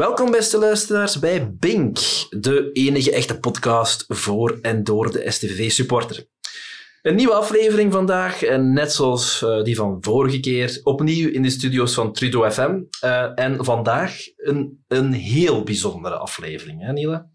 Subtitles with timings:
[0.00, 1.98] Welkom beste luisteraars bij Bink,
[2.30, 6.26] de enige echte podcast voor en door de STVV-supporter.
[7.02, 11.50] Een nieuwe aflevering vandaag, en net zoals uh, die van vorige keer, opnieuw in de
[11.50, 12.80] studio's van Trudeau FM.
[13.04, 17.26] Uh, en vandaag een, een heel bijzondere aflevering, hè Niele?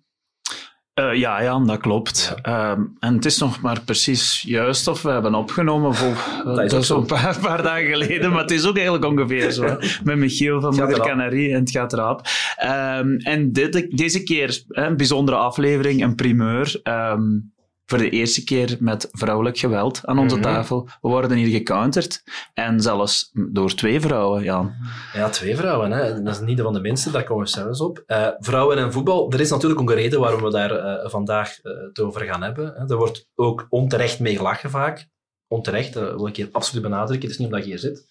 [0.99, 2.35] Uh, ja, ja, dat klopt.
[2.41, 2.72] Ja.
[2.72, 6.16] Um, en het is nog maar precies juist of we hebben opgenomen voor
[6.55, 9.77] dat is zo'n paar, paar, dagen geleden, maar het is ook eigenlijk ongeveer zo.
[10.04, 12.21] met Michiel van Moeder Canarie en het gaat erop.
[12.63, 16.80] Um, en dit, deze keer een bijzondere aflevering, een primeur.
[16.84, 17.54] Um,
[17.85, 20.53] voor de eerste keer met vrouwelijk geweld aan onze mm -hmm.
[20.53, 20.85] tafel.
[21.02, 22.23] We worden hier gecounterd.
[22.53, 24.73] En zelfs door twee vrouwen, Jan.
[25.13, 25.91] Ja, twee vrouwen.
[25.91, 26.23] Hè.
[26.23, 28.04] Dat is niet van de minste, daar komen we zelfs op.
[28.07, 31.63] Uh, vrouwen en voetbal, er is natuurlijk ook een reden waarom we daar uh, vandaag
[31.63, 32.76] uh, het over gaan hebben.
[32.76, 35.07] Er wordt ook onterecht mee gelachen vaak.
[35.48, 37.21] Onterecht, dat wil ik hier absoluut benadrukken.
[37.21, 38.05] Het is niet omdat je hier zit.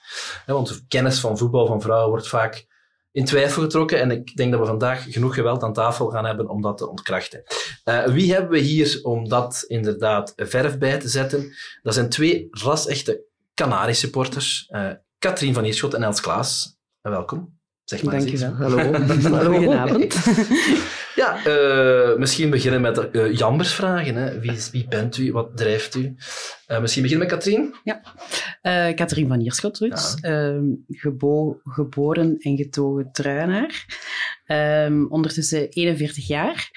[0.47, 2.67] Want kennis van voetbal van vrouwen wordt vaak
[3.15, 4.01] in twijfel getrokken.
[4.01, 6.89] En ik denk dat we vandaag genoeg geweld aan tafel gaan hebben om dat te
[6.89, 7.43] ontkrachten.
[7.85, 11.55] Uh, wie hebben we hier om dat inderdaad verf bij te zetten?
[11.83, 14.69] Dat zijn twee ras-echte Canarische-supporters.
[14.71, 16.77] Uh, Katrien van Ierschot en Els Klaas.
[17.01, 17.59] welkom.
[17.85, 18.55] Zeg maar Dank je wel.
[18.55, 18.93] Hallo.
[19.37, 19.53] Hallo.
[19.53, 20.15] Goedenavond.
[21.15, 24.15] ja, uh, misschien beginnen met uh, jammersvragen.
[24.15, 24.41] Hè.
[24.41, 25.33] Wie, wie bent u?
[25.33, 26.15] Wat drijft u?
[26.69, 27.75] Uh, misschien beginnen met Katrien?
[27.85, 28.01] Ja,
[28.93, 30.17] Katrien van Ierschot dus.
[30.21, 30.61] Ja.
[30.89, 33.87] Gebo geboren en getogen truinaar.
[34.47, 36.71] Um, ondertussen 41 jaar.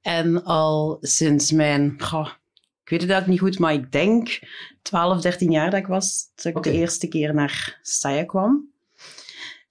[0.00, 1.94] En al sinds mijn...
[1.98, 2.28] Goh,
[2.84, 4.40] ik weet het eigenlijk niet goed, maar ik denk
[4.82, 6.72] 12, 13 jaar dat ik was, dat ik okay.
[6.72, 8.71] de eerste keer naar Staya kwam.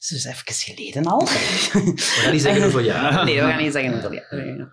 [0.09, 1.19] Dus even geleden al.
[1.19, 3.25] We gaan niet zeggen hoeveel jaar.
[3.25, 4.69] Nee, we gaan niet zeggen hoeveel jaar.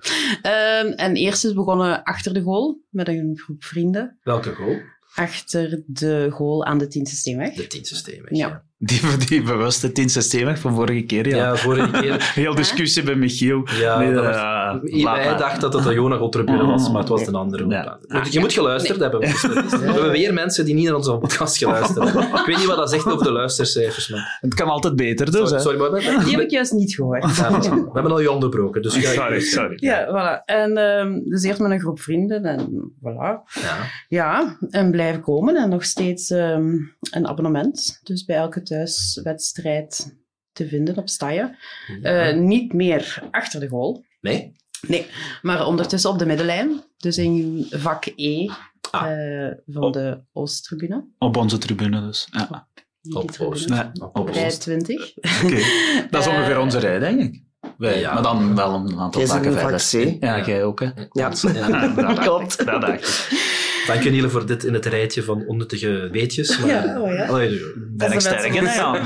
[0.84, 4.18] Um, en eerst is begonnen achter de goal met een groep vrienden.
[4.22, 4.80] Welke goal?
[5.14, 7.54] Achter de goal aan de Tienste Steenweg.
[7.54, 8.48] De Tienste Steenweg, ja.
[8.48, 8.64] ja.
[8.80, 11.36] Die, die bewuste Tienste Steenweg van vorige keer, ja.
[11.36, 12.30] Ja, vorige keer.
[12.34, 13.68] Heel discussie bij Michiel.
[13.78, 17.34] Ja, nee, was, uh, wij dachten dat het de Jonagol-tribune was, maar het was een
[17.34, 17.98] andere ja.
[18.30, 19.08] Je, moet geluisterd nee.
[19.08, 19.28] hebben.
[19.80, 22.22] We hebben weer mensen die niet naar onze podcast geluisterd hebben.
[22.22, 24.08] Ik weet niet wat dat zegt over de luistercijfers.
[24.08, 24.38] Maar...
[24.40, 25.48] Het kan altijd beter, dus.
[25.48, 27.36] Sorry, sorry maar Die heb ik juist niet gehoord.
[27.36, 29.76] Ja, we hebben al je onderbroken, dus Sorry, sorry.
[29.80, 30.44] Ja, voilà.
[30.44, 33.60] En um, dus eerst met een groep vrienden en voilà.
[33.62, 33.76] Ja.
[34.08, 38.00] Ja, en blijven komen en nog steeds um, een abonnement.
[38.02, 40.16] Dus bij elke thuiswedstrijd
[40.52, 41.56] te vinden op Staya.
[42.02, 42.32] Ja.
[42.32, 44.04] Uh, niet meer achter de goal.
[44.20, 44.56] Nee?
[44.86, 45.06] Nee,
[45.42, 46.82] maar ondertussen op de middenlijn.
[46.96, 48.48] Dus in vak E
[48.90, 49.10] ah.
[49.10, 49.92] uh, van op.
[49.92, 51.04] de Oosttribune.
[51.18, 52.68] Op onze tribune dus, ja.
[53.10, 53.68] Op Oost.
[53.68, 55.16] Nee, op Rij 20.
[55.16, 55.62] Oké, okay.
[56.10, 57.42] dat is ongeveer uh, onze rij, denk ik.
[57.78, 58.14] Wij, ja.
[58.14, 59.80] Maar dan wel een aantal vakken verder.
[59.80, 60.22] C.
[60.22, 60.86] Ja, jij ook, hè?
[61.12, 62.66] Ja, ja dat klopt.
[62.66, 63.57] Dat dacht ik.
[63.88, 66.58] Dank je Niele voor dit in het rijtje van onnuttige weetjes.
[66.58, 67.26] Maar, ja, oh ja.
[67.26, 69.00] Allee, ben ik sterk in, ja.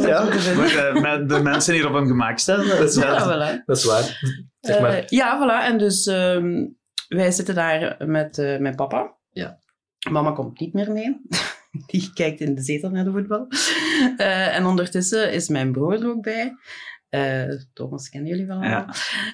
[0.00, 1.00] ja.
[1.00, 2.68] Met de mensen hier op hun gemak stellen.
[2.68, 3.06] Dat is waar.
[3.06, 3.64] Ja, voilà.
[3.64, 4.20] Dat is waar.
[4.60, 4.96] Zeg maar.
[4.96, 5.66] Uh, ja, voilà.
[5.66, 6.76] En dus um,
[7.08, 9.16] wij zitten daar met uh, mijn papa.
[9.30, 9.58] Ja.
[10.10, 11.20] Mama komt niet meer mee.
[11.86, 13.46] Die kijkt in de zetel naar de voetbal.
[14.16, 16.54] Uh, en ondertussen is mijn broer er ook bij.
[17.72, 18.86] Thomas kennen jullie wel allemaal.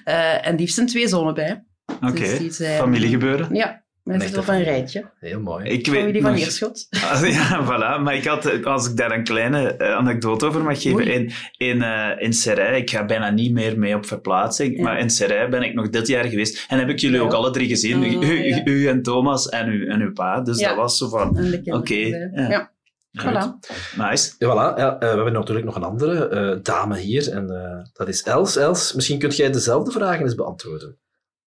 [0.03, 0.41] Ja.
[0.41, 1.65] en die heeft zijn twee zonen bij.
[1.85, 2.37] Oké, okay.
[2.37, 3.55] dus familiegebeuren.
[3.55, 5.09] Ja, men zit op een rijtje.
[5.19, 5.65] Heel mooi.
[5.65, 6.87] Ik weet Familie van Eerschot.
[7.21, 8.03] ja, voilà.
[8.03, 10.97] Maar ik had, als ik daar een kleine uh, anekdote over mag geven.
[10.97, 11.11] Oei.
[11.11, 14.83] In, in, uh, in Serij, ik ga bijna niet meer mee op verplaatsing, ja.
[14.83, 16.65] maar in Serij ben ik nog dit jaar geweest.
[16.67, 17.23] En heb ik jullie ja.
[17.23, 18.03] ook alle drie gezien.
[18.03, 18.65] Uh, u, ja.
[18.65, 20.41] u, en Thomas en, u, en uw pa.
[20.41, 21.75] Dus dat was zo van, oké.
[21.75, 22.71] Okay, ja.
[23.19, 23.59] Voilà.
[23.97, 24.33] Nice.
[24.37, 24.77] Ja, voilà.
[24.77, 27.31] Ja, we hebben natuurlijk nog een andere uh, dame hier.
[27.31, 28.55] En uh, dat is Els.
[28.55, 30.97] Els, misschien kunt jij dezelfde vragen eens beantwoorden.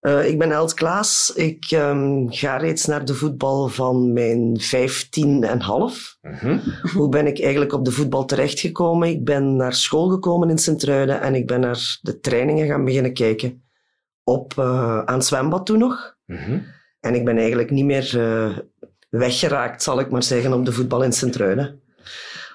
[0.06, 1.32] Uh, ik ben Els Klaas.
[1.34, 6.16] Ik um, ga reeds naar de voetbal van mijn vijftien en half.
[6.22, 6.60] Mm -hmm.
[6.94, 9.08] Hoe ben ik eigenlijk op de voetbal terechtgekomen?
[9.08, 13.12] Ik ben naar school gekomen in Sint-Truiden en ik ben naar de trainingen gaan beginnen
[13.12, 13.62] kijken.
[14.24, 16.16] Op, uh, aan het zwembad toen nog.
[16.26, 16.66] Mm -hmm.
[17.00, 18.58] En ik ben eigenlijk niet meer uh,
[19.10, 21.80] weggeraakt, zal ik maar zeggen, op de voetbal in Sint-Truiden.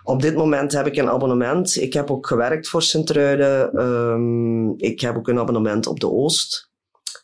[0.04, 1.76] Op dit moment heb ik een abonnement.
[1.76, 3.82] Ik heb ook gewerkt voor Sint-Truiden.
[3.86, 6.69] Um, ik heb ook een abonnement op de Oost.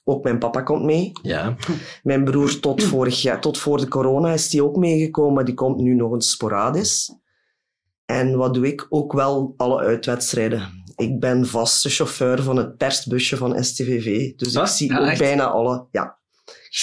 [0.08, 1.12] Ook mijn papa komt mee.
[1.22, 1.56] Ja.
[2.04, 5.54] Mijn broer tot vorig jaar, tot voor de corona is die ook meegekomen, maar die
[5.54, 7.16] komt nu nog eens sporadisch.
[8.06, 8.86] En wat doe ik?
[8.90, 10.84] Ook wel alle uitwedstrijden.
[10.96, 14.36] Ik ben vaste chauffeur van het persbusje van STVV.
[14.36, 15.20] Dus ik zie ja, ook echt?
[15.20, 16.20] bijna alle, ja,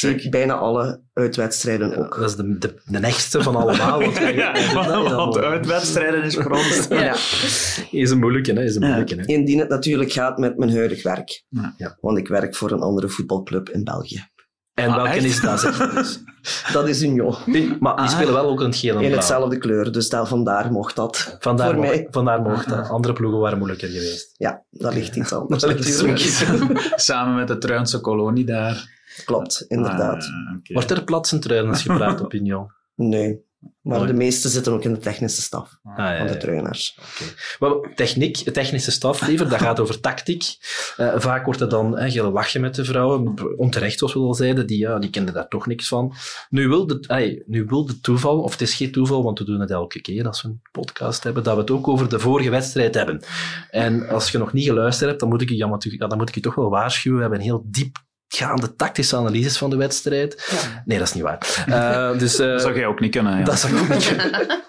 [0.00, 2.16] ik bijna alle uitwedstrijden ook.
[2.20, 4.00] Dat is de, de, de echtste van allemaal.
[4.00, 4.72] Want, ja,
[5.14, 6.86] want uitwedstrijden is voor ons.
[6.88, 7.14] ja.
[8.00, 8.62] Is een moeilijke, hè?
[8.64, 9.24] Is een moeilijke, hè?
[9.26, 11.44] Indien het natuurlijk gaat met mijn huidig werk.
[11.76, 11.96] Ja.
[12.00, 14.26] Want ik werk voor een andere voetbalclub in België.
[14.74, 15.24] En Ah, welke echt?
[15.24, 15.60] is dat?
[15.60, 16.20] zeg dus?
[16.72, 17.34] Dat is Union.
[17.80, 18.08] Maar die Ah.
[18.10, 21.36] spelen wel ook in het geel en In hetzelfde kleur, dus daar, vandaar mocht dat.
[21.40, 22.06] Vandaar, voor mocht, mij.
[22.10, 22.88] vandaar mocht dat.
[22.88, 24.34] Andere ploegen waren moeilijker geweest.
[24.36, 26.92] Ja, dat ligt iets anders Dat ligt natuurlijk.
[26.96, 29.00] Samen met de Truinse kolonie daar.
[29.24, 30.24] Klopt, inderdaad.
[30.24, 30.72] Ah, oké.
[30.72, 32.70] Wordt er plat als je praat op Union?
[32.94, 33.50] Nee.
[33.82, 34.10] Maar Mooi.
[34.10, 36.38] de meeste zitten ook in de technische staf Ah, ja, van de ja.
[36.38, 36.98] trainers.
[37.58, 40.44] Maar techniek, technische staf, liever, dat gaat over tactiek.
[40.96, 44.66] Eh, vaak wordt er dan hè, gelachen met de vrouwen, onterecht zoals we al zeiden,
[44.66, 46.14] die, ja, die kenden daar toch niks van.
[46.50, 49.44] Nu wil, de, ay, nu wil de toeval, of het is geen toeval, want we
[49.44, 52.18] doen het elke keer als we een podcast hebben, dat we het ook over de
[52.18, 53.22] vorige wedstrijd hebben.
[53.70, 56.34] En als je nog niet geluisterd hebt, dan moet ik je, ja, dan moet ik
[56.34, 57.16] je toch wel waarschuwen.
[57.16, 57.66] We hebben een heel
[58.32, 60.54] diepgaande tactische analyses van de wedstrijd.
[60.84, 61.64] Nee, dat is niet waar.
[61.66, 63.38] Eh, dus, eh, Dat zou jij ook niet kunnen.
[63.38, 63.44] Ja.
[63.44, 64.46] dat zou ik ook niet kunnen.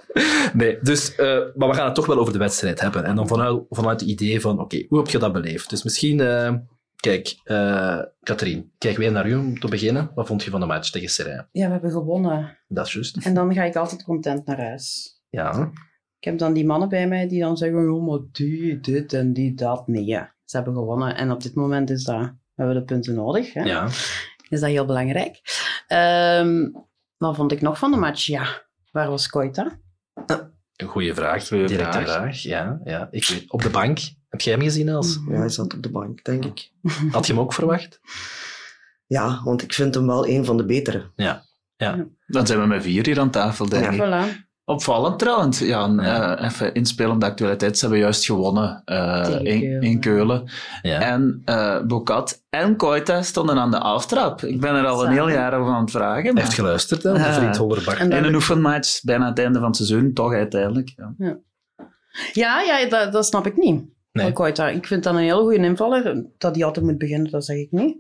[0.53, 3.03] Nee, dus, eh, maar we gaan het toch wel over de wedstrijd hebben.
[3.03, 5.69] En dan vanuit, vanuit het idee van, oké, hoe heb je dat beleefd?
[5.69, 6.53] Dus misschien, eh,
[6.95, 10.11] kijk, eh Katrien, kijk weer naar u om te beginnen.
[10.15, 11.47] Wat vond je van de match tegen Serijn?
[11.51, 12.57] Ja, we hebben gewonnen.
[12.67, 13.17] Dat is juist.
[13.25, 15.15] En dan ga ik altijd content naar huis.
[15.29, 15.71] Ja,
[16.19, 19.33] Ik heb dan die mannen bij mij die dan zeggen, oh, maar die, dit en
[19.33, 19.87] die, dat.
[19.87, 20.33] Nee, ja.
[20.45, 21.15] ze hebben gewonnen.
[21.15, 23.53] En op dit moment is dat, we hebben de punten nodig.
[23.53, 23.63] Hè?
[23.63, 23.87] ja.
[24.49, 25.41] Is dat heel belangrijk.
[25.87, 26.69] Ehm,
[27.17, 28.25] wat vond ik nog van de match?
[28.25, 28.61] Ja,
[28.91, 29.79] waar was Koita?
[30.75, 31.47] Een goede vraag.
[31.47, 32.15] Goeie Directe vraag.
[32.15, 32.41] vraag.
[32.41, 33.07] Ja, ja.
[33.11, 33.99] Ik weet, op de bank.
[34.29, 35.19] Heb jij hem gezien, Els?
[35.29, 36.71] Ja, hij zat op de bank, denk ik.
[37.11, 37.99] Had je hem ook verwacht?
[39.07, 41.11] Ja, want ik vind hem wel een van de betere.
[42.27, 44.01] Dan zijn we met vier hier aan tafel, denk ik.
[44.01, 44.42] Voilà.
[44.65, 45.59] Opvallend trouwens.
[45.59, 46.37] Ja, Ja.
[46.37, 47.75] eh, even inspelen op de actualiteit.
[47.77, 49.81] Ze hebben juist gewonnen eh, in, Keulen.
[49.81, 50.49] in Keulen.
[50.81, 50.99] Ja.
[51.01, 54.41] En eh Bokat en Koita stonden aan de aftrap.
[54.41, 56.33] Ik ben er al een heel jaar over aan het vragen.
[56.33, 57.33] Maar heeft geluisterd, hè, de Ja.
[57.33, 57.99] vriend Hollerbach.
[57.99, 60.93] En een oefenmatch, bijna het einde van het seizoen, toch uiteindelijk.
[61.17, 61.37] Ja.
[62.33, 63.83] Ja, ja dat, dat snap ik niet.
[64.11, 64.25] Nee.
[64.25, 64.69] Van Koita.
[64.69, 66.25] Ik vind dat een heel goede invaller.
[66.37, 67.97] Dat hij altijd moet beginnen, dat zeg ik niet.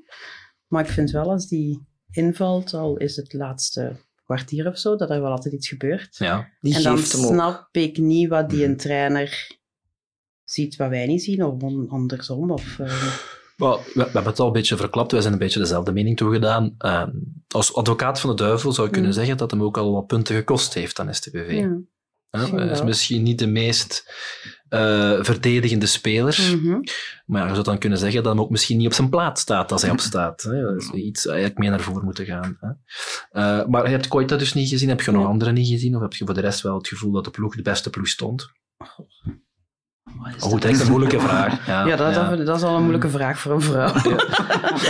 [0.67, 3.95] Maar ik vind wel als die invalt, al is het laatste
[4.35, 6.17] kwartier of zo, dat er wel altijd iets gebeurt.
[6.17, 6.49] Ja.
[6.59, 9.57] Die en dan snap ik niet wat die een trainer
[10.43, 12.51] ziet wat wij niet zien, of andersom.
[12.51, 13.13] Of, eh,
[13.57, 15.11] Wel, we, we hebben het al een beetje verklapt.
[15.11, 16.75] Wij zijn een beetje dezelfde mening toegedaan.
[16.79, 17.07] Uh,
[17.47, 19.15] als advocaat van de duivel zou ik kunnen Mm.
[19.17, 21.51] zeggen dat hem ook al wat punten gekost heeft aan STBV.
[21.51, 21.77] ja.
[22.29, 24.13] Hè, misschien Hij is misschien niet de meest
[24.73, 26.39] eh, verdedigende speler.
[26.61, 26.79] Mhm.
[27.25, 29.41] Maar ja, je zou dan kunnen zeggen dat hem ook misschien niet op zijn plaats
[29.41, 30.41] staat als hij opstaat.
[30.41, 30.61] Hè.
[30.61, 32.57] Dat is iets eigenlijk meer naar voren moeten gaan.
[32.59, 32.69] Hè.
[33.41, 34.89] Eh, maar je hebt Koita dus niet gezien.
[34.89, 35.29] Heb je nog Nee.
[35.31, 35.95] anderen niet gezien?
[35.95, 38.07] Of heb je voor de rest wel het gevoel dat de ploeg de beste ploeg
[38.07, 38.51] stond?
[40.03, 40.61] Wat is Oh, dat?
[40.61, 41.65] dat is een moeilijke vraag.
[41.67, 42.29] Ja, Ja, dat, ja.
[42.35, 43.93] Dat, dat is al een moeilijke vraag voor een vrouw.
[43.93, 44.03] Dat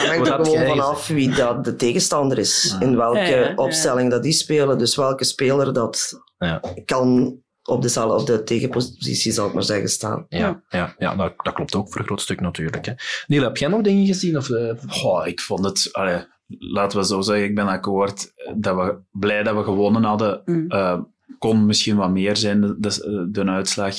[0.07, 2.75] hangt er gewoon vanaf wie dat de tegenstander is.
[2.80, 3.53] In welke Ja, ja, ja.
[3.56, 4.77] opstelling dat die spelen.
[4.77, 6.62] Dus welke speler dat Ja.
[6.85, 10.25] kan op de, op de tegenpositie, zal ik maar zeggen, staan.
[10.30, 12.86] Ja, ja, ja dat klopt ook voor een groot stuk natuurlijk.
[12.86, 12.94] Hè.
[13.27, 14.38] Niel, heb jij nog dingen gezien?
[14.38, 18.75] Of, eh, Goh, ik vond het, allee, laten we zo zeggen, ik ben akkoord dat
[18.75, 20.42] we blij dat we gewonnen hadden.
[20.45, 20.69] Mm.
[20.69, 21.00] Eh,
[21.39, 23.95] kon misschien wat meer zijn, de, de, de uitslag.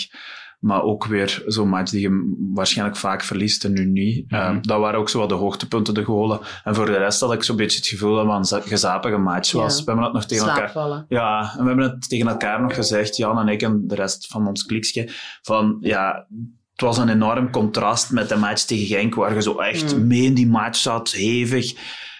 [0.64, 4.30] Maar ook weer zo'n match die je waarschijnlijk vaak verliest en nu niet.
[4.30, 4.58] Mhm.
[4.60, 6.40] dat waren ook zo wat de hoogtepunten, de golen.
[6.64, 9.16] En voor de rest had ik zo'n beetje het gevoel dat het een za- gezapige
[9.16, 9.72] match was.
[9.78, 9.84] Ja.
[9.84, 10.72] We hebben het nog tegen elkaar...
[11.08, 14.26] Ja, en we hebben het tegen elkaar nog gezegd, Jan en ik en de rest
[14.26, 15.08] van ons kliksje,
[15.42, 16.26] van ja,
[16.72, 20.06] het was een enorm contrast met de match tegen Genk, waar je zo echt Mm.
[20.06, 21.72] mee in die match zat, hevig.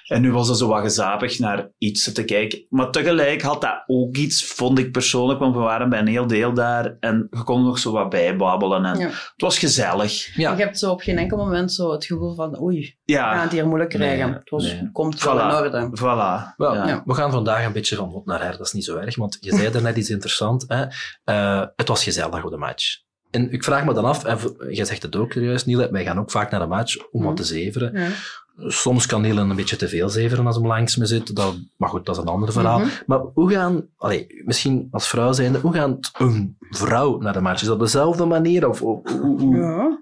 [0.04, 2.66] En nu was het zo wat gezapig naar iets te kijken.
[2.68, 6.26] Maar tegelijk had dat ook iets, vond ik persoonlijk, want we waren bij een heel
[6.26, 8.84] deel daar en je kon nog zo wat bijbabbelen.
[8.84, 9.06] En Ja.
[9.06, 10.37] Het was gezellig.
[10.37, 10.52] ja.
[10.56, 13.42] Je hebt zo op geen enkel moment zo het gevoel van oei, we gaan Ja,
[13.42, 14.26] het hier moeilijk krijgen.
[14.28, 14.90] Nee, het was, nee.
[14.92, 15.40] komt wel Voilà.
[15.40, 15.90] in orde.
[16.00, 16.54] voilà.
[16.56, 16.87] Wel, Ja.
[16.88, 17.02] Ja.
[17.04, 19.37] We gaan vandaag een beetje van hot naar her, dat is niet zo erg, want
[19.40, 20.64] je zei er net iets interessants.
[20.68, 20.84] Hè?
[21.25, 23.02] Eh, het was gezellig op de match.
[23.30, 26.18] En ik vraag me dan af, en jij zegt het ook serieus, Niel, wij gaan
[26.18, 27.34] ook vaak naar de match om wat Mhm.
[27.42, 28.12] te zeveren.
[28.56, 31.88] Soms kan Niel een beetje te veel zeveren als hem langs me zit, dat, maar
[31.88, 32.78] goed, dat is een ander verhaal.
[32.78, 32.88] Mhm.
[33.06, 37.61] Maar hoe gaan, allee, misschien als vrouw zijnde, hoe gaat een vrouw naar de match?
[37.61, 38.68] Is dat op dezelfde manier?
[38.68, 39.99] Of, of- hoe- hoe- Ja.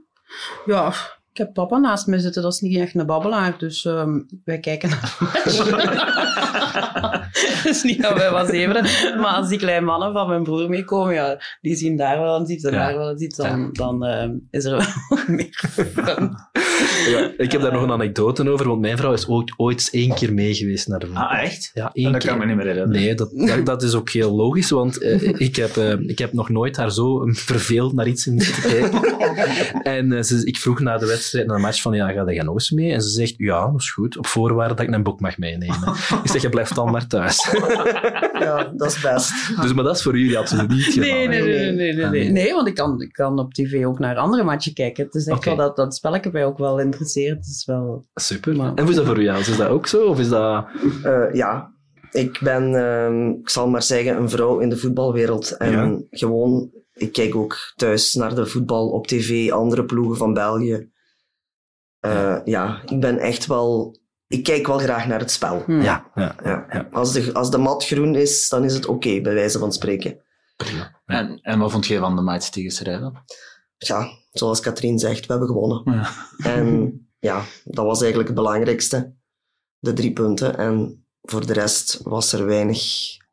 [0.66, 0.88] ja,
[1.32, 4.58] ik heb papa naast me zitten, dat is niet echt een babbelaar, dus ehm, wij
[4.58, 5.70] kijken naar de match.
[7.32, 8.82] Het is niet dat wij wat zeveren,
[9.20, 12.48] maar als die kleine mannen van mijn broer meekomen, ja, die zien daar wel eens
[12.50, 12.78] iets en Ja.
[12.86, 14.86] daar wel eens iets, dan, dan ehm, is er wel
[15.36, 16.36] meer fun.
[17.08, 19.90] Ja, ik heb daar nog een anekdote over, want mijn vrouw is ooit, ooit eens
[19.90, 21.70] één keer mee geweest naar de Ah, echt?
[21.74, 22.30] Ja, één En dat keer.
[22.30, 23.02] kan me niet meer herinneren.
[23.02, 26.32] Nee, dat, dat, dat is ook heel logisch, want eh, ik, heb, eh, ik heb
[26.32, 29.00] nog nooit haar zo verveeld naar iets in zitten kijken.
[29.82, 32.42] En eh, ze, ik vroeg na de wedstrijd, na de match, van ja, ga jij
[32.42, 32.92] nog eens mee?
[32.92, 35.76] En ze zegt, ja, dat is goed, op voorwaarde dat ik een boek mag meenemen.
[36.24, 37.48] Ik zeg, je blijft dan maar thuis.
[38.42, 39.30] ja, dat is best.
[39.62, 40.96] Dus, maar dat is voor jullie absoluut niet.
[40.96, 42.22] Nee, nee, nee, nee, nee, nee, Ah, nee.
[42.22, 42.30] nee.
[42.32, 45.04] Nee, want ik kan, ik kan op tv ook naar andere matchen kijken.
[45.04, 47.36] Het is echt wel dat, dat spelletje mij ook wel interesseert.
[47.36, 48.06] Het is wel...
[48.14, 48.56] Super.
[48.56, 49.48] Maar- En hoe is dat voor u, Jans?
[49.48, 50.04] Is dat ook zo?
[50.06, 50.66] Of is dat...
[51.02, 51.72] Eh, ja,
[52.10, 55.56] ik ben, ehm, ik zal maar zeggen, een vrouw in de voetbalwereld.
[55.56, 56.00] En Ja.
[56.10, 60.90] gewoon, ik kijk ook thuis naar de voetbal op tv, andere ploegen van België.
[62.00, 64.00] Eh, ja, ik ben echt wel...
[64.32, 65.62] Ik kijk wel graag naar het spel.
[65.66, 65.80] Hm.
[65.80, 66.36] Ja, ja.
[66.44, 66.66] Ja.
[66.70, 66.88] Ja.
[66.92, 70.20] Als, de, als de mat groen is, dan is het oké, bij wijze van spreken.
[70.56, 71.00] Prima.
[71.06, 73.24] En, en wat vond jij van de match tegen?
[73.78, 75.82] Ja, zoals Katrien zegt, we hebben gewonnen.
[75.94, 76.10] Ja.
[76.50, 79.14] En ja, dat was eigenlijk het belangrijkste.
[79.78, 80.58] De drie punten.
[80.58, 82.82] En voor de rest was er weinig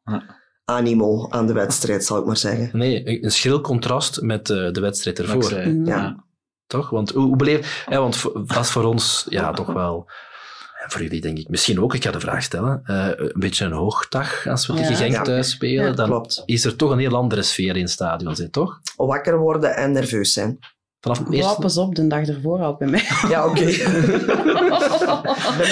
[0.03, 0.37] Ja.
[0.65, 2.69] animo aan de wedstrijd, zal ik maar zeggen.
[2.77, 5.67] Nee, een schril contrast met eh, de wedstrijd ervoor.
[5.67, 6.25] Ja.
[6.67, 6.89] Toch?
[6.89, 7.85] Want hoe, hoe beleef...
[7.89, 8.17] Ja, want
[8.67, 10.09] voor ons ja, toch wel...
[10.83, 13.65] en Voor jullie denk ik misschien ook, ik ga de vraag stellen, eh, een beetje
[13.65, 14.79] een hoogdag als we Ja.
[14.79, 15.21] tegen Genk Ja.
[15.21, 15.85] thuis spelen.
[15.85, 16.43] Ja, dan Klopt.
[16.45, 18.79] is er toch een heel andere sfeer in het stadion, hè, toch?
[18.95, 20.57] Wakker worden en nerveus zijn.
[21.01, 21.61] Vanaf het Ja, eerste...
[21.61, 23.03] pas op, de dag ervoor al bij mij.
[23.29, 23.63] Ja, oké.
[23.65, 23.77] Bij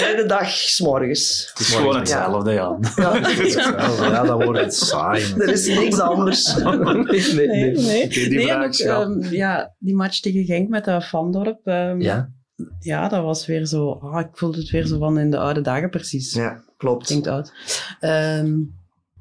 [0.00, 1.46] mij de dag s'morgens.
[1.54, 2.78] Het is gewoon hetzelfde, ja.
[2.96, 3.16] Ja.
[4.10, 5.24] Ja, dat wordt het saai.
[5.38, 6.54] Er is niks anders.
[6.56, 9.02] nee, nee, Nee, die nee, vraag en ook, schat.
[9.02, 11.60] ehm, ja, die match tegen Genk met dat Vandorp.
[11.64, 12.28] ehm, Ja,
[12.80, 13.90] ja, dat was weer zo...
[13.90, 16.32] ah, ik voelde het weer zo van in de oude dagen precies.
[16.34, 17.06] Ja, klopt.
[17.06, 17.52] Klinkt oud.
[18.00, 18.60] Ehm,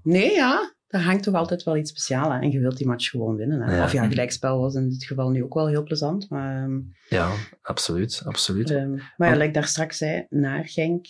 [0.03, 0.75] nee, ja.
[0.87, 2.41] Dat hangt toch altijd wel iets speciaals aan.
[2.41, 3.61] En je wilt die match gewoon winnen.
[3.61, 3.77] Hè?
[3.77, 3.83] Ja.
[3.83, 6.29] Of ja, gelijkspel was in dit geval nu ook wel heel plezant.
[6.29, 6.79] Maar, ehm,
[7.09, 8.71] ja absoluut, absoluut.
[8.71, 11.07] ehm, maar ja, like daar straks zei, naar Genk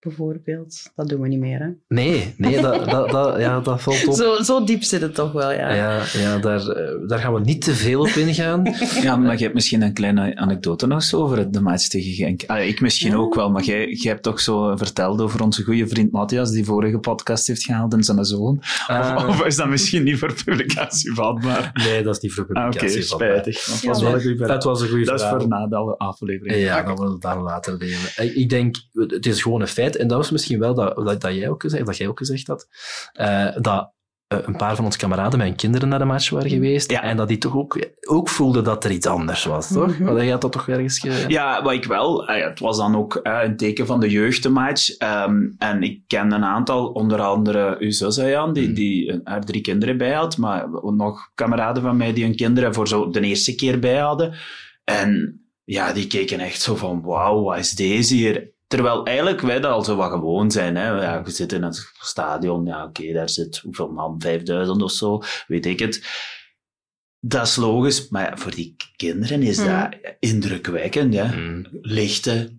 [0.00, 1.58] bijvoorbeeld, dat doen we niet meer.
[1.58, 1.68] Hè?
[1.88, 4.14] Nee, nee, dat, dat, dat, ja, dat valt op.
[4.14, 5.74] Zo, zo diep zit het toch wel, ja.
[5.74, 8.62] Ja, ja daar, eh, daar gaan we niet te veel op ingaan.
[9.02, 12.42] Ja, maar je hebt misschien een kleine anekdote nog zo over de match tegen Genk.
[12.46, 13.16] Ah, ik misschien Ja.
[13.16, 16.64] ook wel, maar jij, jij hebt toch zo verteld over onze goede vriend Matthias, die
[16.64, 18.62] vorige podcast heeft gehaald en zijn zoon.
[18.86, 19.14] Ah.
[19.16, 21.70] Of, of is dat misschien niet voor publicatie vatbaar?
[21.84, 23.06] Nee, dat is niet voor Ah, Oké, publicatie.
[23.06, 23.28] van mij.
[23.28, 23.64] spijtig.
[23.64, 25.76] Dat Ja, was wel een goede Dat was een goede Dat is voor na de
[25.98, 26.56] aflevering.
[26.60, 26.86] Ja, Oké.
[26.88, 27.98] dat we het daar later delen.
[28.16, 31.20] Ik- Ik denk, het is gewoon een feit, en dat was misschien wel dat, dat,
[31.20, 32.66] dat jij ook gezegd, dat jij ook gezegd had,
[33.12, 33.92] eh, dat
[34.26, 37.02] eh, een paar van onze kameraden met hun kinderen naar de match waren geweest, Ja.
[37.02, 39.98] en dat die toch ook, ook voelden dat er iets anders was, toch?
[39.98, 40.04] Mhm.
[40.04, 40.98] Want jij had dat toch ergens...
[40.98, 41.24] Ge...
[41.28, 42.28] Ja, wat ik wel.
[42.28, 44.96] ah het was dan ook eh, een teken van de jeugdmatch.
[44.96, 48.74] Ehm, en ik ken een aantal, onder andere uw zus, Jan, die, Hmm.
[48.74, 50.36] die haar drie kinderen bij had.
[50.36, 54.34] Maar nog kameraden van mij die hun kinderen voor zo de eerste keer bij hadden.
[54.84, 58.52] En ja, die keken echt zo van, wauw, wat is deze hier?
[58.70, 60.76] Terwijl eigenlijk wij dat al zo wat gewoon zijn.
[60.76, 60.88] Hè.
[60.88, 65.20] Ja, je zit in een stadion, ja oké, daar zit hoeveel man, 5000 of zo,
[65.46, 66.06] weet ik het.
[67.20, 69.66] Dat is logisch, maar ja, voor die kinderen is Hmm.
[69.66, 71.14] dat indrukwekkend.
[71.14, 71.66] Ja Mm.
[71.70, 72.54] lichte mhm,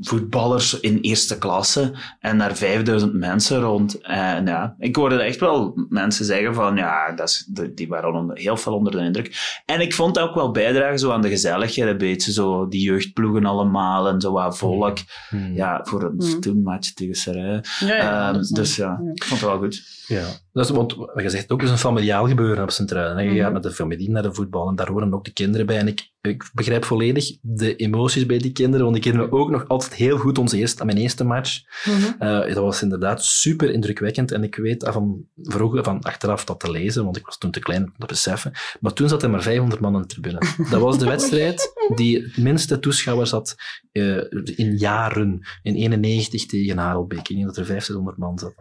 [0.00, 4.00] voetballers in eerste klasse en daar 5000 mensen rond.
[4.00, 8.38] En ja, ik hoorde echt wel mensen zeggen van ja, dat is, die- waren onder-
[8.38, 9.60] heel veel onder de indruk.
[9.64, 12.82] En ik vond dat ook wel bijdragen zo aan de gezelligheid, een beetje zo die
[12.82, 14.98] jeugdploegen allemaal en zo wat volk.
[15.30, 15.54] Mm.
[15.54, 16.20] Ja, voor een Mm.
[16.20, 17.64] stoelmatch tegen Serre.
[17.80, 19.10] Ja, ja, Ehm, dus ja, ja.
[19.14, 20.03] ik vond het wel goed.
[20.06, 23.18] Ja, dat is, want wat je zegt ook is een familiaal gebeuren op Centraal.
[23.18, 23.38] Je Mhm.
[23.38, 25.78] gaat met de familie naar de voetbal en daar horen ook de kinderen bij.
[25.78, 29.50] En ik, ik begrijp volledig de emoties bij die kinderen, want ik herinner me ook
[29.50, 31.60] nog altijd heel goed onze eerste, mijn eerste match.
[31.84, 32.22] Mhm.
[32.22, 34.32] Eh, dat was inderdaad super indrukwekkend.
[34.32, 37.60] En ik weet van vroeger, van achteraf dat te lezen, want ik was toen te
[37.60, 38.52] klein om dat te beseffen.
[38.80, 40.42] Maar toen zat er maar 500 man aan de tribune.
[40.70, 43.54] Dat was de wedstrijd die het minste toeschouwers had
[43.92, 44.16] eh,
[44.56, 45.46] in jaren.
[45.62, 47.28] In 91 tegen Harelbeek.
[47.28, 48.54] Ik denk dat er 500 man zat.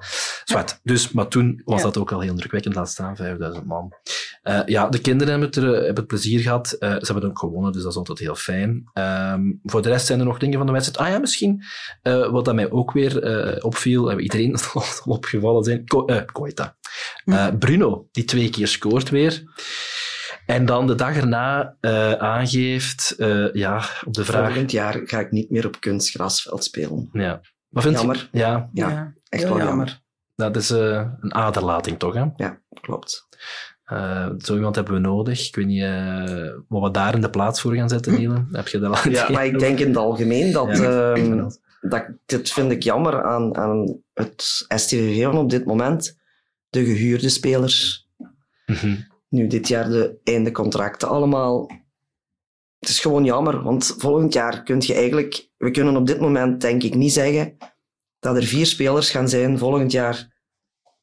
[0.43, 0.79] Zwart.
[0.83, 1.83] Dus, maar toen was Ja.
[1.85, 2.75] dat ook al heel indrukwekkend.
[2.75, 3.91] Laat staan 5000 man.
[4.41, 6.71] Eh, ja, de kinderen hebben het, er, eh, hebben het plezier gehad.
[6.71, 8.83] Eh, ze hebben ook gewonnen, dus dat is altijd heel fijn.
[8.93, 11.07] Ehm, voor de rest zijn er nog dingen van de wedstrijd.
[11.07, 11.63] Ah ja, misschien
[12.01, 16.21] eh, wat dat mij ook weer eh, opviel, hebben iedereen zal opgevallen zijn, Ko eh,
[16.31, 16.75] Koita.
[17.25, 19.43] Eh, Bruno, die twee keer scoort weer.
[20.45, 24.45] En dan de dag erna eh, aangeeft, eh, ja, op de vraag...
[24.47, 27.09] Volgend jaar ga ik niet meer op kunstgrasveld spelen.
[27.13, 27.41] Ja.
[27.69, 28.29] Maar vind je- Jammer.
[28.31, 30.01] Ja, Ja, Echt wel jammer.
[30.49, 32.25] Dat is eh, een aderlating toch, hè?
[32.35, 33.27] Ja, klopt.
[33.83, 35.47] Eh, zo iemand hebben we nodig.
[35.47, 38.47] Ik weet niet eh, wat we daar in de plaats voor gaan zetten, Nielen.
[38.51, 40.77] Heb je dat al Ja, maar ik denk in het algemeen dat...
[40.77, 41.13] Ja.
[41.13, 41.49] ehm,
[41.81, 46.17] dat dit vind ik jammer aan, aan het STVV van op dit moment.
[46.69, 48.09] De gehuurde spelers.
[48.65, 48.95] Mhm.
[49.29, 51.71] Nu dit jaar de einde contracten allemaal.
[52.79, 55.49] Het is gewoon jammer, want volgend jaar kun je eigenlijk...
[55.57, 57.57] We kunnen op dit moment denk ik niet zeggen
[58.19, 60.32] dat er vier spelers gaan zijn volgend jaar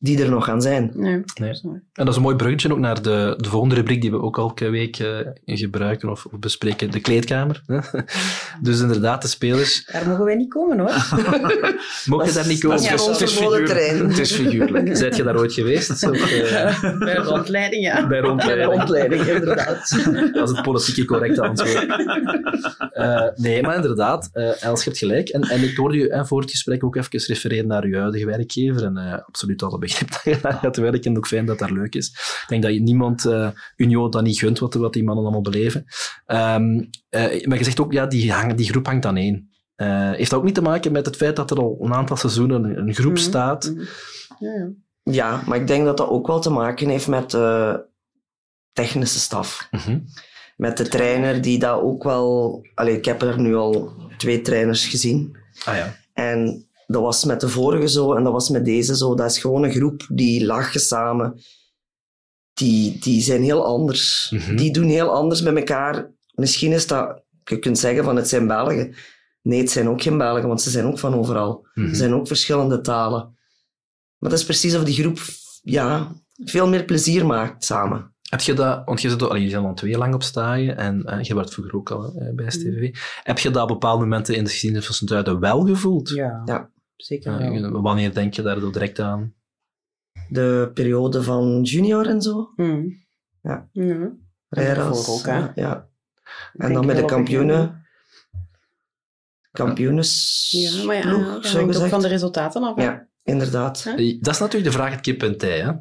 [0.02, 0.90] die er nog gaan zijn.
[0.94, 1.22] Nee.
[1.34, 1.50] Nee.
[1.62, 4.38] En dat is een mooi bruggetje ook naar de, de volgende rubriek die we ook
[4.38, 7.62] elke week uh, gebruiken of, of, bespreken, de kleedkamer.
[8.62, 9.84] dus inderdaad, de spelers...
[9.92, 10.88] Daar mogen wij niet komen, hoor.
[12.04, 12.76] Mogen je daar niet komen?
[12.76, 14.08] Dat is ja, het, is figuurlijk.
[14.08, 14.96] het is figuurlijk.
[14.96, 16.08] Zijt je daar ooit geweest?
[16.08, 16.98] Of, uh...
[16.98, 18.06] Bij rondleiding, ja.
[18.06, 18.68] Bij rondleiding.
[18.68, 20.00] Bij rondleiding, inderdaad.
[20.32, 21.86] dat is het politieke correcte antwoord.
[22.94, 25.28] Uh, nee, maar inderdaad, Els, je hebt gelijk.
[25.28, 28.84] En, en ik hoorde je voor het gesprek ook even refereren naar je huidige werkgever
[28.84, 31.10] en absoluut alle begrip dat je daar gaat werken.
[31.10, 32.08] En ook fijn dat dat leuk is.
[32.08, 35.42] Ik denk dat je niemand uh, Union dat niet gunt wat, wat die mannen allemaal
[35.42, 35.84] beleven.
[36.26, 39.50] Um, uh, maar je zegt ook, ja, die, hang, die groep hangt aan één.
[39.76, 42.16] Uh, heeft dat ook niet te maken met het feit dat er al een aantal
[42.16, 43.24] seizoenen een, een groep mm -hmm.
[43.24, 43.74] staat?
[44.38, 44.70] Ja, ja.
[45.02, 47.80] ja, maar ik denk dat dat ook wel te maken heeft met de
[48.72, 49.68] technische staf.
[49.70, 50.04] Mm -hmm.
[50.56, 52.60] Met de trainer die dat ook wel...
[52.74, 55.36] Allee, ik heb er nu al twee trainers gezien.
[55.64, 55.96] Ah ja.
[56.12, 59.14] En dat was met de vorige zo en dat was met deze zo.
[59.14, 61.40] Dat is gewoon een groep die lachen samen.
[62.52, 64.30] Die, die zijn heel anders.
[64.30, 64.56] Mm -hmm.
[64.56, 66.10] Die doen heel anders met elkaar.
[66.34, 67.22] Misschien is dat...
[67.44, 68.94] Je kunt zeggen van het zijn Belgen.
[69.42, 71.52] Nee, het zijn ook geen Belgen, want ze zijn ook van overal.
[71.52, 71.92] Mm -hmm.
[71.92, 73.38] Er zijn ook verschillende talen.
[74.18, 75.18] Maar dat is precies of die groep
[75.62, 76.12] ja,
[76.44, 78.14] veel meer plezier maakt samen.
[78.28, 81.02] Heb je dat, want je zit al, je zit al twee lang op stage en
[81.06, 82.80] uh, je werd vroeger ook al uh, bij STV.
[82.80, 82.92] Mm.
[83.22, 86.08] Heb je dat op bepaalde momenten in de geschiedenis van Sint-Truiden wel gevoeld?
[86.08, 86.42] Ja.
[86.44, 86.70] ja
[87.02, 89.34] zeker wanneer denk je daar direct aan?
[90.28, 92.52] De periode van junior en zo.
[92.56, 93.04] Mm.
[93.42, 93.68] Ja.
[93.72, 94.28] Mm.
[94.48, 95.46] Rijras, ook, hè?
[95.54, 95.88] ja.
[96.52, 97.86] En dan met de kampioenen.
[99.52, 100.48] Kampioenes.
[100.50, 102.82] Ja, maar ja, ploeg, dat hangt ook van de resultaten af.
[102.82, 103.82] Ja, inderdaad.
[103.82, 104.20] Huh?
[104.20, 105.72] Dat is natuurlijk de vraag het kip en tij, hè?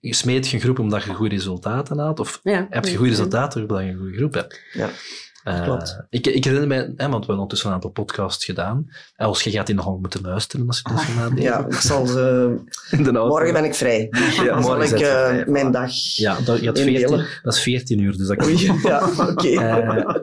[0.00, 2.20] Je smeet je groep omdat je goede resultaten haalt?
[2.20, 4.60] Of ja, heb je goede resultaten omdat je een goede groep hebt?
[4.72, 4.90] Ja.
[5.44, 6.00] Uh, Klopt.
[6.08, 8.90] Ik, ik herinner mij, hè, want we hebben ondertussen een aantal podcasts gedaan.
[9.16, 11.42] Els, je gaat die nogal moeten luisteren als je dus nadenkt.
[11.42, 12.54] Ja, ik zal ze...
[13.12, 14.08] morgen ben ik vrij.
[14.10, 17.98] Ja, Dan zal ik uh, mijn dag Ja, dat, je had 14, dat is 14
[17.98, 19.30] uur, dus dat kan Oei, Ja, oké.
[19.30, 19.52] Okay.
[19.52, 20.14] Uh,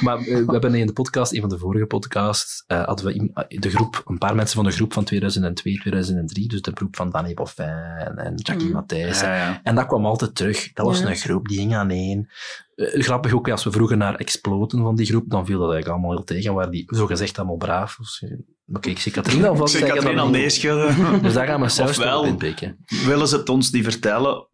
[0.00, 4.02] maar we hebben in de podcast, een van de vorige podcasts, hadden we de groep,
[4.06, 7.66] een paar mensen van de groep van 2002, 2003, dus de groep van Danny Boffin
[7.98, 8.72] en, en Jackie mm.
[8.72, 9.22] Matthijs.
[9.62, 10.72] En dat kwam altijd terug.
[10.72, 12.28] Dat was een groep, die hing aan één.
[12.74, 15.98] Uh, grappig ook, als we vroegen naar exploten van die groep, dan viel dat eigenlijk
[15.98, 16.54] allemaal heel tegen.
[16.54, 17.96] Waar die zogezegd allemaal braaf.
[17.96, 18.24] Dus,
[18.64, 20.10] maar kijk, ik zie Katrien alvast zeggen.
[20.10, 20.96] Ik al neerschudden.
[21.22, 22.84] Dus daar gaan we zelfs ofwel, in pikken.
[23.04, 24.48] willen ze het ons niet vertellen,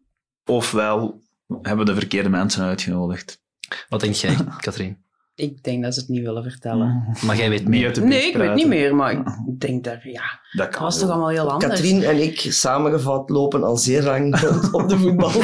[0.45, 1.21] ofwel
[1.61, 3.41] hebben we de verkeerde mensen uitgenodigd.
[3.89, 5.07] Wat denk jij, Katrien?
[5.39, 7.17] Ik denk dat ze het niet willen vertellen.
[7.25, 8.03] Maar jij weet meer.
[8.03, 11.29] Nee, ik weet niet meer, maar ik denk dat, ja, dat, kan was toch allemaal
[11.29, 11.73] heel anders.
[11.73, 14.33] Katrien en ik, samengevat, lopen al zeer lang
[14.71, 15.29] op de voetbal.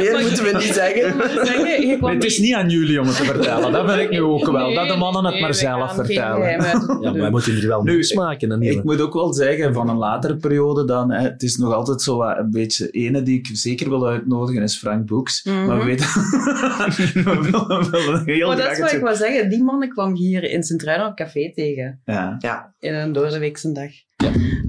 [0.00, 1.14] meer moeten we niet zeggen.
[1.46, 4.10] zeggen je nee, het is niet aan jullie om het te vertellen, dat vind ik
[4.10, 4.66] nu ook wel.
[4.66, 6.48] Nee, dat de mannen het nee, maar zelf vertellen.
[6.50, 8.52] Ja, maar wij moeten er wel nieuws maken.
[8.52, 11.74] En ik moet ook wel zeggen, van een latere periode dan, hè, het is nog
[11.74, 15.44] altijd zo wat, een beetje, ene die ik zeker wil uitnodigen is Frank Boeks.
[15.44, 15.66] Mhm.
[15.66, 16.06] Maar we weten...
[18.24, 19.48] heel Maar dat is wat ik wil zeggen.
[19.48, 22.00] Die man kwam hier in Sint-Truiden op café tegen.
[22.04, 22.36] Ja.
[22.38, 23.90] Ja, In een doordeweekse dag.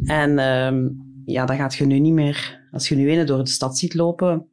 [0.04, 0.88] En ehm,
[1.26, 2.60] ja, dat gaat je nu niet meer...
[2.71, 4.52] Als je nu ene door de stad ziet lopen,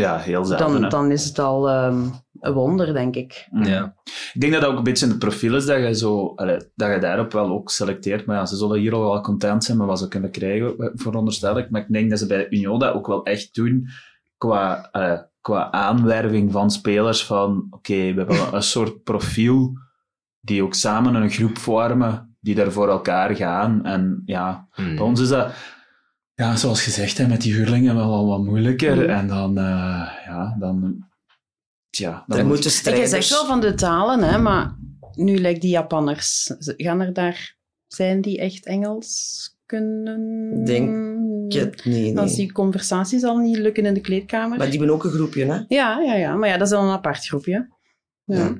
[0.00, 0.66] ja, heel zelden.
[0.66, 0.88] dan, hè.
[0.88, 2.06] dan is het al ehm,
[2.40, 3.46] een wonder, denk ik.
[3.50, 3.64] Mm.
[3.64, 3.94] Ja.
[4.32, 6.58] Ik denk dat dat ook een beetje in het profiel is, dat je, zo, allee,
[6.74, 8.26] dat je daarop wel ook selecteert.
[8.26, 11.58] Maar ja, ze zullen hier al wel content zijn met wat ze kunnen krijgen, veronderstel
[11.58, 11.70] ik.
[11.70, 13.88] Maar ik denk dat ze bij Union dat ook wel echt doen
[14.46, 17.24] qua, allee, qua aanwerving van spelers.
[17.24, 19.72] Van, oké, we hebben een soort profiel
[20.40, 23.84] die ook samen een groep vormen, die daar voor elkaar gaan.
[23.84, 24.96] En ja, Hmm.
[24.96, 25.52] bij ons is dat,
[26.34, 28.96] ja, zoals gezegd, hè, met die huurlingen wel al wat moeilijker.
[28.96, 29.08] Mhm.
[29.10, 31.06] En dan, uh, ja, dan...
[31.90, 33.10] Tja, dan moet- moeten Ik strijders...
[33.10, 34.76] zeg wel van de talen, hè, maar
[35.14, 36.54] nu lijkt die Japanners.
[36.58, 37.56] Gaan er daar...
[37.86, 40.64] Zijn die echt Engels kunnen?
[40.64, 41.12] Denk
[41.52, 42.36] het niet, Als nee.
[42.40, 44.58] die conversaties al niet lukken in de kleedkamer.
[44.58, 45.58] Maar die hebben ook een groepje, hè?
[45.68, 46.34] Ja, ja, ja.
[46.36, 47.68] Maar ja, dat is dan een apart groepje.
[48.24, 48.36] Ja.
[48.36, 48.54] Ja.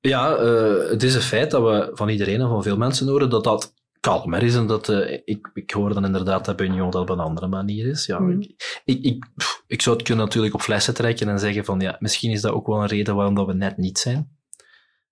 [0.00, 3.30] Ja, eh, het is een feit dat we van iedereen en van veel mensen horen
[3.30, 6.90] dat dat kalmer is en dat eh, ik, ik hoor dan inderdaad dat bij Union
[6.90, 8.06] dat op een andere manier is.
[8.06, 8.40] Ja, Mhm.
[8.40, 11.80] ik, ik, ik, pff, ik zou het kunnen natuurlijk op flessen trekken en zeggen van
[11.80, 14.36] ja, misschien is dat ook wel een reden waarom dat we net niet zijn.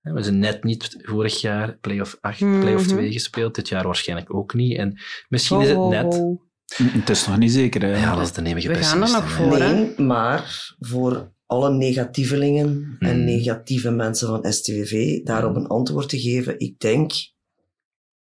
[0.02, 2.60] We zijn net niet vorig jaar play-off 8, Mhm.
[2.60, 4.76] play-off 2 gespeeld, dit jaar waarschijnlijk ook niet.
[4.78, 6.14] En misschien is het Oh, net...
[6.14, 6.40] oh, oh.
[6.76, 7.96] Het is nog niet zeker, hè.
[7.96, 9.56] Ja, dat is de nemige We gaan er nog voor.
[9.58, 9.74] hè?
[9.74, 13.24] Nee, maar voor alle negatievelingen en Hmm.
[13.24, 16.58] negatieve mensen van STVV daarop een antwoord te geven.
[16.58, 17.12] Ik denk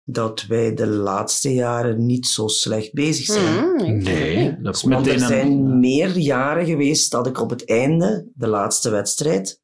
[0.03, 3.63] dat wij de laatste jaren niet zo slecht bezig zijn.
[3.77, 7.49] Hmm, Nee, dat is Met- Want er Meteen zijn meer jaren geweest dat ik op
[7.49, 9.61] het einde, de laatste wedstrijd,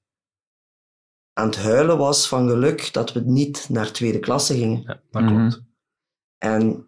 [1.41, 4.81] aan het huilen was van geluk dat we niet naar tweede klasse gingen.
[4.85, 5.61] Ja, dat klopt.
[6.37, 6.85] En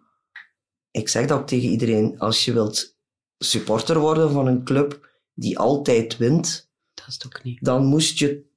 [0.90, 2.96] ik zeg dat ook tegen iedereen, als je wilt
[3.38, 7.64] supporter worden van een club die altijd wint, Dat is het ook niet.
[7.64, 8.52] dan moest je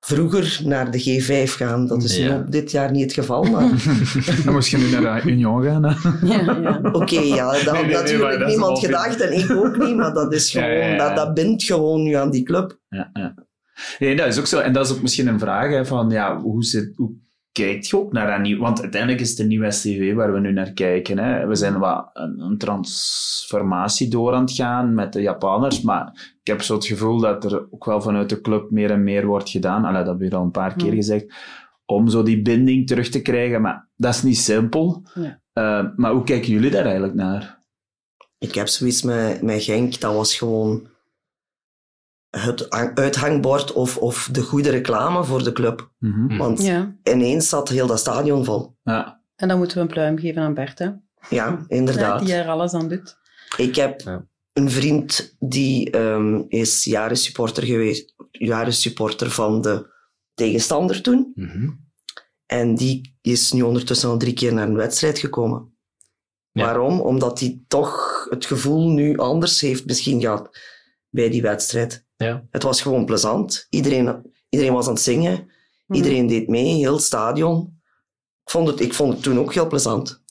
[0.00, 0.98] vroeger naar de
[1.46, 1.86] G5 gaan.
[1.86, 2.38] Dat is nu Ja.
[2.38, 3.68] dit jaar niet het geval, maar
[4.44, 5.82] Dan moest je nu naar de Union gaan.
[6.24, 6.80] Ja, ja.
[6.92, 10.14] oké, ja, dat had nee, nee, maar natuurlijk niemand gedacht en ik ook niet, maar
[10.14, 10.96] dat is Ja, gewoon, ja, ja.
[11.06, 12.80] Dat, dat bindt gewoon nu aan die club.
[12.88, 13.34] Ja, ja.
[13.98, 14.58] Nee, dat is ook zo.
[14.58, 17.12] En dat is ook misschien een vraag hè, van, ja, hoe, zit, hoe
[17.52, 18.58] kijkt je ook naar een nieuw...
[18.58, 21.18] Want uiteindelijk is het een nieuw STV waar we nu naar kijken.
[21.18, 21.46] Hè.
[21.46, 26.46] We zijn wat een, een transformatie door aan het gaan met de Japaners, maar ik
[26.46, 29.50] heb zo het gevoel dat er ook wel vanuit de club meer en meer wordt
[29.50, 29.84] gedaan.
[29.84, 30.96] Allee, dat heb je al een paar keer Hmm.
[30.96, 31.34] gezegd.
[31.86, 33.62] Om zo die binding terug te krijgen.
[33.62, 35.02] Maar dat is niet simpel.
[35.14, 35.40] Ja.
[35.52, 37.58] Eh, maar hoe kijken jullie daar eigenlijk naar?
[38.38, 40.88] Ik heb zoiets met, met Genk, dat was gewoon
[42.30, 45.90] het hang- uithangbord of, of de goede reclame voor de club.
[45.98, 46.36] Mhm.
[46.36, 46.96] Want ja.
[47.02, 48.76] ineens zat heel dat stadion vol.
[48.82, 49.22] Ja.
[49.36, 50.88] En dan moeten we een pluim geven aan Bert, hè?
[51.28, 52.24] Ja, inderdaad.
[52.24, 53.16] Die er alles aan doet.
[53.56, 54.26] Ik heb Ja.
[54.52, 59.86] een vriend die ehm, is jaren supporter geweest, jaren supporter van de
[60.34, 61.32] tegenstander toen.
[61.34, 61.68] Mhm.
[62.46, 65.74] En die is nu ondertussen al drie keer naar een wedstrijd gekomen.
[66.52, 66.64] Ja.
[66.64, 67.00] Waarom?
[67.00, 70.58] Omdat hij toch het gevoel nu anders heeft misschien gehad
[71.10, 72.06] bij die wedstrijd.
[72.16, 72.46] Ja.
[72.50, 73.66] Het was gewoon plezant.
[73.70, 75.32] Iedereen, iedereen was aan het zingen.
[75.86, 75.98] Mhm.
[75.98, 77.80] Iedereen deed mee, heel het stadion.
[78.42, 80.22] Ik vond het, ik vond het toen ook heel plezant.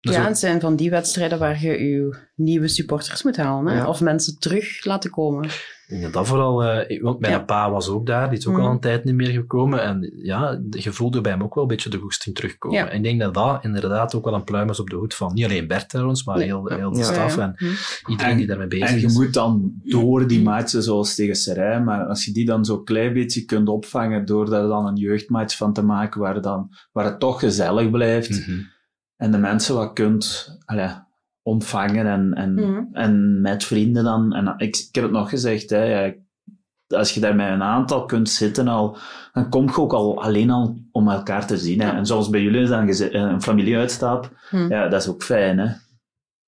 [0.00, 3.72] Dus ja, het zijn van die wedstrijden waar je je nieuwe supporters moet halen.
[3.72, 3.78] Hè?
[3.78, 3.88] Ja.
[3.88, 5.44] Of mensen terug laten komen.
[5.44, 7.38] Ik denk dat dat vooral, eh, want mijn Ja.
[7.38, 9.82] pa was ook daar, die is ook al een tijd niet meer gekomen.
[9.82, 12.78] En ja, je voelde bij hem ook wel een beetje de goesting terugkomen.
[12.78, 12.88] Ja.
[12.88, 15.34] En ik denk dat dat inderdaad ook wel een pluim is op de hoed van
[15.34, 16.46] niet alleen Bert trouwens, maar Nee.
[16.46, 17.04] heel, heel de Ja.
[17.04, 17.66] staf Ja, en ja.
[18.04, 18.10] Hm.
[18.10, 19.14] iedereen die daarmee bezig En je is.
[19.14, 23.12] moet dan door die matchen, zoals tegen Serij, maar als je die dan zo'n klein
[23.12, 27.20] beetje kunt opvangen door daar dan een jeugdmatch van te maken, waar, dan, waar het
[27.20, 28.58] toch gezellig blijft Mhm.
[29.18, 30.90] En de mensen wat kunt allee,
[31.42, 32.82] ontvangen en, en, Mhm.
[32.92, 34.32] en met vrienden dan.
[34.34, 36.14] En ik, ik heb het nog gezegd, hè, ja,
[36.88, 38.96] als je daar met een aantal kunt zitten al,
[39.32, 41.80] dan kom je ook al alleen al om elkaar te zien.
[41.80, 41.90] Hè.
[41.90, 42.88] En zoals bij jullie is dan
[43.22, 44.68] een familieuitstap, Hm.
[44.68, 45.58] ja, dat is ook fijn.
[45.58, 45.72] Hè.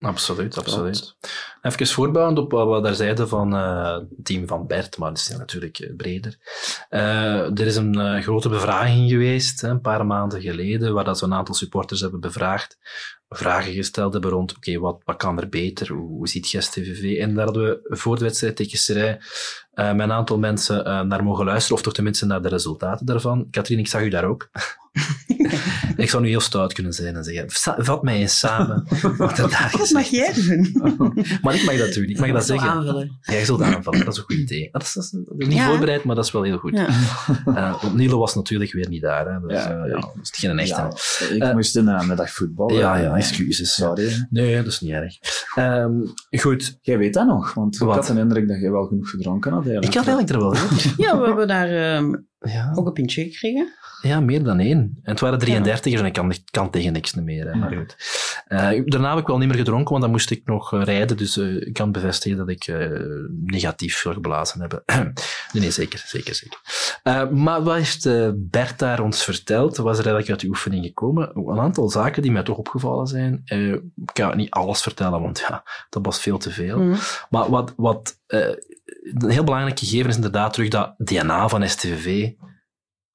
[0.01, 1.17] Absoluut, absoluut.
[1.63, 5.19] Even voortbouwend op wat we daar zeiden van eh, het team van Bert, maar dat
[5.19, 6.37] is natuurlijk eh, breder.
[6.89, 11.25] Eh, er is een grote bevraging geweest, hè, een paar maanden geleden, waar dat ze
[11.25, 12.79] een aantal supporters hebben bevraagd.
[13.29, 15.89] Vragen gesteld hebben rond, oké, wat, wat kan er beter?
[15.89, 17.19] Hoe, hoe ziet Gest TVV?
[17.19, 19.21] En daar hadden we voor de wedstrijd tegen Serij
[19.75, 23.47] met een aantal mensen naar mogen luisteren, of toch tenminste naar de resultaten daarvan.
[23.51, 24.51] Katrien, ik zag u daar ook.
[25.97, 29.39] ik zou nu heel stout kunnen zijn en zeggen, "Sa- vat mij eens samen wat
[29.39, 30.75] er daar Wat gezegd mag jij doen?
[31.51, 32.69] maar ik mag dat doen, ik mag dat zeggen.
[32.71, 33.19] aanvullen.
[33.21, 34.69] Jij zult aanvallen, dat is een goed idee.
[34.73, 35.67] Dat is, dat niet Ja.
[35.67, 36.77] voorbereid, maar dat is wel heel goed.
[36.77, 36.87] Ja.
[37.55, 39.27] Eh, want Nilo was natuurlijk weer niet daar.
[39.33, 39.41] Hè.
[39.47, 39.85] Dus, Ja.
[39.87, 40.89] ja, dat is geen echte.
[41.35, 42.75] Ik Eh, moest in de namiddag voetballen.
[42.75, 43.77] ja, ja, excuses.
[43.77, 43.87] Ja.
[43.87, 44.27] Sorry.
[44.31, 45.15] Nee, dat is niet erg.
[45.55, 45.93] Ehm,
[46.31, 47.95] goed, Jij weet dat nog, want ik Wat?
[47.95, 49.67] had de indruk dat jij wel genoeg gedronken had.
[49.67, 50.55] ik had eigenlijk er wel.
[50.97, 53.69] Ja, we hebben daar ehm, Ja, ook een pintje gekregen.
[54.03, 54.79] ja, meer dan één.
[54.79, 57.47] En het waren 33ers en ik kan, kan tegen niks meer.
[57.47, 57.97] Hè, maar goed.
[58.51, 61.17] Eh, daarna heb ik wel niet meer gedronken, want dan moest ik nog eh, rijden.
[61.17, 62.73] Dus eh, ik kan bevestigen dat ik
[63.45, 64.83] negatief geblazen heb.
[64.87, 65.13] nee,
[65.53, 66.59] nee, zeker, zeker, zeker.
[67.33, 69.77] Maar wat heeft Bert daar ons verteld?
[69.77, 71.31] Wat is er eigenlijk uit die oefening gekomen?
[71.35, 73.43] Een aantal zaken die mij toch opgevallen zijn.
[73.45, 76.79] Ik ga niet alles vertellen, want ja, dat was veel te veel.
[76.79, 76.95] Hm.
[77.31, 82.31] Maar wat, wat een heel belangrijk gegeven is inderdaad terug dat DNA van STVV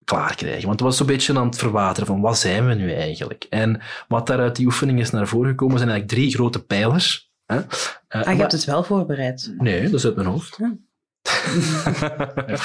[0.06, 0.62] klaar krijgen.
[0.68, 3.46] Want het was zo'n beetje aan het verwateren van wat zijn we nu eigenlijk?
[3.50, 7.32] En wat daar uit die oefening is naar voren gekomen zijn eigenlijk drie grote pijlers.
[7.46, 7.56] Hè?
[7.58, 7.64] Eh,
[8.08, 9.54] Ah, je maar- hebt het wel voorbereid.
[9.58, 10.58] Nee, dat is uit mijn hoofd.
[10.58, 10.76] Ja.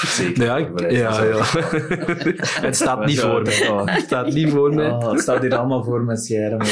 [0.05, 0.43] Zeker.
[0.43, 1.41] Ja, ik- ja, ja.
[2.67, 3.67] het staat niet voor mij.
[3.69, 3.85] Oh.
[3.85, 4.89] Het staat niet voor mij.
[4.89, 6.67] Oh, het staat hier allemaal voor met schermen.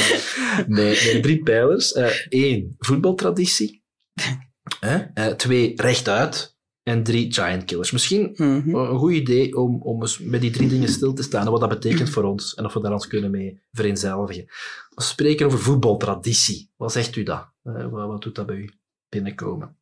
[0.66, 1.96] Nee, nee, drie pijlers.
[2.28, 3.82] Eén, voetbaltraditie.
[4.80, 4.98] Hè?
[5.14, 6.49] Eh, twee, rechtuit.
[6.82, 7.90] En drie, giant killers.
[7.90, 8.74] Misschien Mhm.
[8.74, 11.60] een goed idee om, om eens bij die drie dingen stil te staan en wat
[11.60, 14.44] dat betekent voor ons en of we daar ons kunnen mee vereenzelvigen.
[14.94, 16.70] We spreken over voetbaltraditie.
[16.76, 17.48] Wat zegt u dat?
[17.62, 18.70] Eh, wat, wat doet dat bij u
[19.08, 19.76] binnenkomen?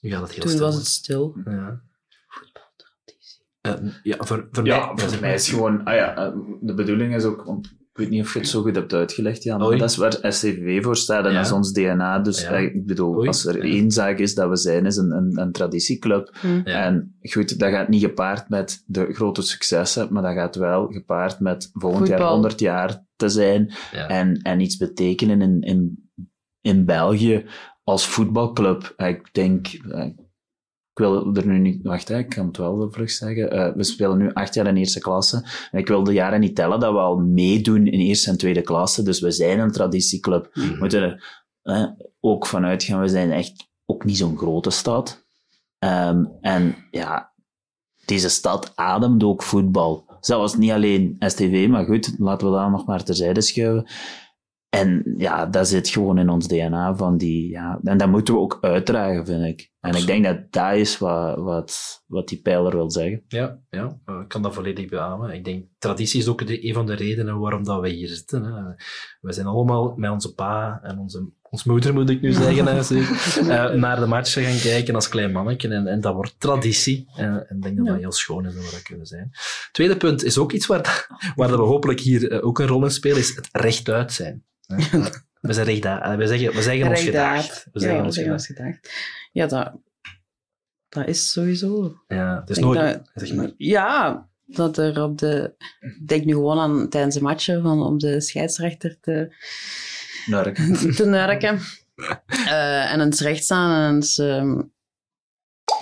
[0.00, 0.64] Nu gaat het heel Toen stil.
[0.64, 1.36] was het stil.
[1.44, 1.82] Ja.
[3.60, 5.08] Eh, ja, voor, voor Ja, mij...
[5.08, 5.84] voor mij is gewoon...
[5.84, 7.44] Ah ja, eh, de bedoeling is ook...
[7.44, 9.58] Want weet niet of je het zo goed hebt uitgelegd, Jan.
[9.58, 11.36] Maar dat is waar SCV voor staat en Ja.
[11.36, 12.18] dat is ons DNA.
[12.18, 12.50] Dus Ja.
[12.50, 13.26] eh, ik bedoel, Oei.
[13.26, 13.72] als er Ja.
[13.72, 16.36] één zaak is dat we zijn, is een, een, een traditieclub.
[16.40, 16.46] Hm.
[16.64, 16.84] Ja.
[16.84, 21.40] En goed, dat gaat niet gepaard met de grote successen, maar dat gaat wel gepaard
[21.40, 22.32] met volgend jaar Voetbal.
[22.34, 24.08] 100 jaar te zijn Ja.
[24.08, 26.10] en, en iets betekenen in, in,
[26.60, 27.44] in België
[27.84, 28.92] als voetbalclub.
[28.96, 30.06] Ik denk, eh,
[31.00, 33.54] wil er nu niet, wacht, hè, ik kan het wel vlug zeggen.
[33.56, 35.44] Uh, we spelen nu acht jaar in eerste klasse.
[35.70, 38.62] En ik wil de jaren niet tellen dat we al meedoen in eerste en tweede
[38.62, 39.02] klasse.
[39.02, 40.50] Dus we zijn een traditieclub.
[40.52, 40.78] We Mhm.
[40.78, 41.22] moeten er
[42.20, 45.24] ook vanuit gaan, we zijn echt ook niet zo'n grote stad.
[45.84, 47.32] Um, en ja,
[48.04, 50.04] deze stad ademt ook voetbal.
[50.20, 53.86] Zelfs niet alleen STV, maar goed, laten we dat nog maar terzijde schuiven.
[54.68, 58.40] En ja, dat zit gewoon in ons DNA van die, ja, en dat moeten we
[58.40, 59.69] ook uitdragen, vind ik.
[59.80, 63.22] En ik denk dat dat is wat, wat, wat die pijler wil zeggen.
[63.28, 65.30] Ja, ja, ik kan dat volledig beamen.
[65.30, 68.44] Ik denk, traditie is ook de, een van de redenen waarom dat we hier zitten.
[68.44, 68.62] Hè.
[69.20, 72.94] We zijn allemaal met onze pa en onze, ons moeder, moet ik nu zeggen, hè,
[72.94, 75.68] uh, naar de matchen gaan kijken als klein mannetje.
[75.68, 77.10] En, en dat wordt traditie.
[77.14, 79.30] En, en ik denk dat dat heel schoon is dat we dat kunnen zijn.
[79.72, 82.90] Tweede punt is ook iets waar, waar we hopelijk hier uh, ook een rol in
[82.90, 84.44] spelen, is het rechtuit zijn.
[85.40, 86.16] We zijn recht daar.
[86.16, 87.68] We zeggen, we zeggen ons gedacht.
[87.72, 88.46] We zeggen, ja, ons, gedacht.
[88.46, 88.90] gedacht.
[89.32, 89.72] Ja, dat,
[90.88, 92.02] dat is sowieso.
[92.08, 92.78] Ja, het is nooit.
[92.78, 93.50] Dat, zeg maar.
[93.56, 95.54] Ja, dat er op de.
[95.80, 99.34] Ik denk nu gewoon aan tijdens de matchen van om de scheidsrechter te.
[100.26, 100.72] Nurken.
[100.96, 101.60] te nurken.
[102.28, 104.18] uh, en eens recht staan en eens.
[104.18, 104.72] Um,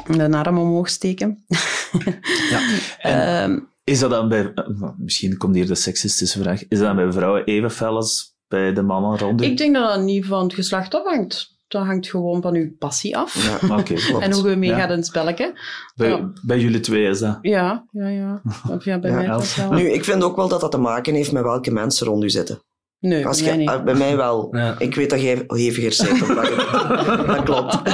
[0.07, 1.44] de arm omhoog steken.
[2.51, 2.79] ja.
[2.99, 4.53] En um, is dat dan bij.
[4.97, 6.68] Misschien komt hier de seksistische vraag.
[6.68, 9.89] Is dat dan bij vrouwen even fel als bij de mannen rond Ik denk dat
[9.89, 11.57] dat niet van het geslacht afhangt.
[11.69, 13.61] Dat hangt gewoon van uw passie af.
[13.61, 14.89] Ja, okay, en hoe je meegaat ja.
[14.89, 15.61] in het spelletje.
[15.95, 16.33] Bij, ja.
[16.43, 17.39] bij jullie twee is dat?
[17.43, 18.43] Ja, ja, ja.
[18.71, 19.73] Of ja, bij ja, mij dat wel.
[19.73, 22.31] Nu, ik vind ook wel dat dat te maken heeft met welke mensen rond u
[22.31, 22.63] zitten.
[23.01, 24.57] Nee, Als bij, je, mij bij mij wel.
[24.79, 26.23] Ik weet dat jij heviger bent.
[26.23, 27.85] Op dat, dat klopt.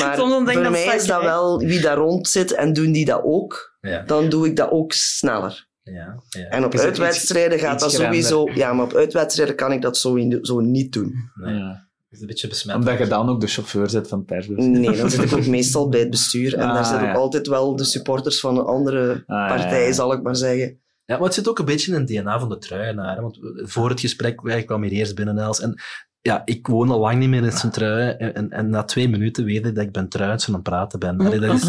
[0.00, 3.78] Maar voor mij is dat wel wie daar rond zit en doen die dat ook.
[4.06, 5.68] Dan doe ik dat ook sneller.
[5.92, 6.48] Ja, ja.
[6.48, 8.50] En op uitwedstrijden gaat iets dat sowieso...
[8.54, 11.30] Ja, maar op uitwedstrijden kan ik dat zo, zo niet doen.
[11.34, 11.54] Nee.
[11.54, 11.88] Ja.
[12.10, 12.76] Is een beetje besmet.
[12.76, 14.64] Omdat je dan ook de chauffeur zit van het persbus.
[14.64, 16.54] Nee, dan zit ik ook meestal bij het bestuur.
[16.54, 17.12] En Ah, daar zitten ja.
[17.12, 20.78] ook altijd wel de supporters van een andere Ah, partij, zal ik maar zeggen.
[21.04, 23.20] Ja, maar het zit ook een beetje in het DNA van de truienaar.
[23.22, 25.60] Want voor het gesprek, wij kwamen hier eerst binnen, Els.
[25.60, 25.80] En
[26.22, 28.18] ja, ik woon al lang niet meer in Sint-Truiden.
[28.18, 30.98] En, en, en na twee minuten weet ik dat ik ben Truids aan het praten
[30.98, 31.20] ben.
[31.20, 31.62] Allee, dat is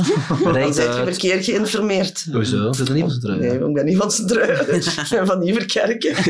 [0.43, 0.71] Dan ben je
[1.05, 2.27] verkeerd geïnformeerd.
[2.31, 2.71] Hoezo?
[2.73, 3.47] Zit er niet van Sint-Truiden?
[3.59, 4.75] Nee, ik ben niet van Sint-Truiden.
[4.75, 6.15] ik ben van Nieuwerkerken.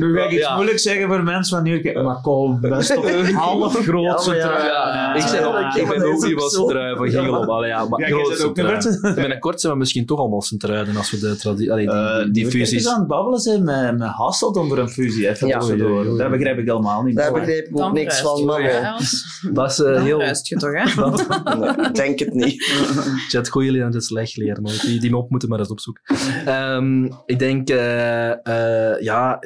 [0.00, 0.54] Nu ga ik iets Ja.
[0.54, 2.02] moeilijk zeggen voor mensen van hier.
[2.02, 4.62] Maar kom, dat is toch half grootste Ja, maar ja.
[4.62, 4.66] trui.
[4.68, 6.56] Ja, ik ben ook, ja, ik ben ook is niet van zo.
[6.56, 7.44] Sint-Truiden, van Giegel.
[7.44, 8.90] Allee, ja, maar Ja, jij groot zit ook Sint-Truiden.
[8.90, 11.74] niet van- Binnenkort zijn we misschien toch allemaal Sint-Truiden als we de traditie...
[11.74, 12.88] Die, Eh, die, die die fusies...
[12.88, 15.28] aan het babbelen zijn met, met Hasselt over een fusie.
[15.28, 15.58] Even Ja.
[15.58, 16.04] tussendoor.
[16.46, 17.16] Begrijp ik helemaal niet.
[17.16, 18.96] Daar begrijp ik ook niks van, maar
[19.42, 19.54] bon.
[19.54, 20.20] Dat is eh, Dan heel...
[20.20, 20.84] ruist je toch, hè?
[21.76, 22.64] Nee, denk het niet.
[23.30, 24.62] Chat, goeie jullie aan het slecht leren.
[24.62, 26.02] maar Die, die op moeten maar eens opzoeken.
[26.44, 29.38] Ehm, ik denk, eh, eh, ja,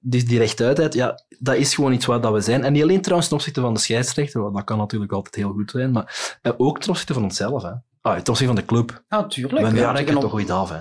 [0.00, 2.64] die, die rechtuitheid, ja, dat is gewoon iets wat dat we zijn.
[2.64, 5.52] En niet alleen trouwens ten opzichte van de scheidsrechter, want dat kan natuurlijk altijd heel
[5.52, 7.62] goed zijn, maar ook ten opzichte van onszelf.
[7.62, 7.70] Hè.
[8.00, 9.02] Ah, ten opzichte van de club.
[9.08, 9.76] Ja, We tuurlijk.
[9.76, 10.78] ja, Ja, toch goed af, hè.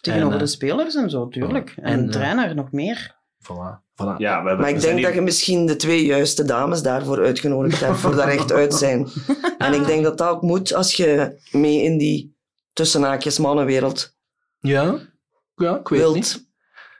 [0.00, 1.74] tegenover En, de spelers en zo, tuurlijk.
[1.76, 3.18] En, En, de trainer nog meer.
[3.42, 3.82] Voilà.
[3.94, 4.16] voilà.
[4.16, 7.80] Ja, we hebben, Maar ik denk dat je misschien de twee juiste dames daarvoor uitgenodigd
[7.80, 9.08] hebt, voor daar echt uit zijn.
[9.58, 12.36] En ik denk dat dat ook moet als je mee in die
[12.72, 14.16] tussenhaakjes mannenwereld
[14.58, 14.98] Ja,
[15.54, 16.14] ja ik weet wilt.
[16.14, 16.48] niet.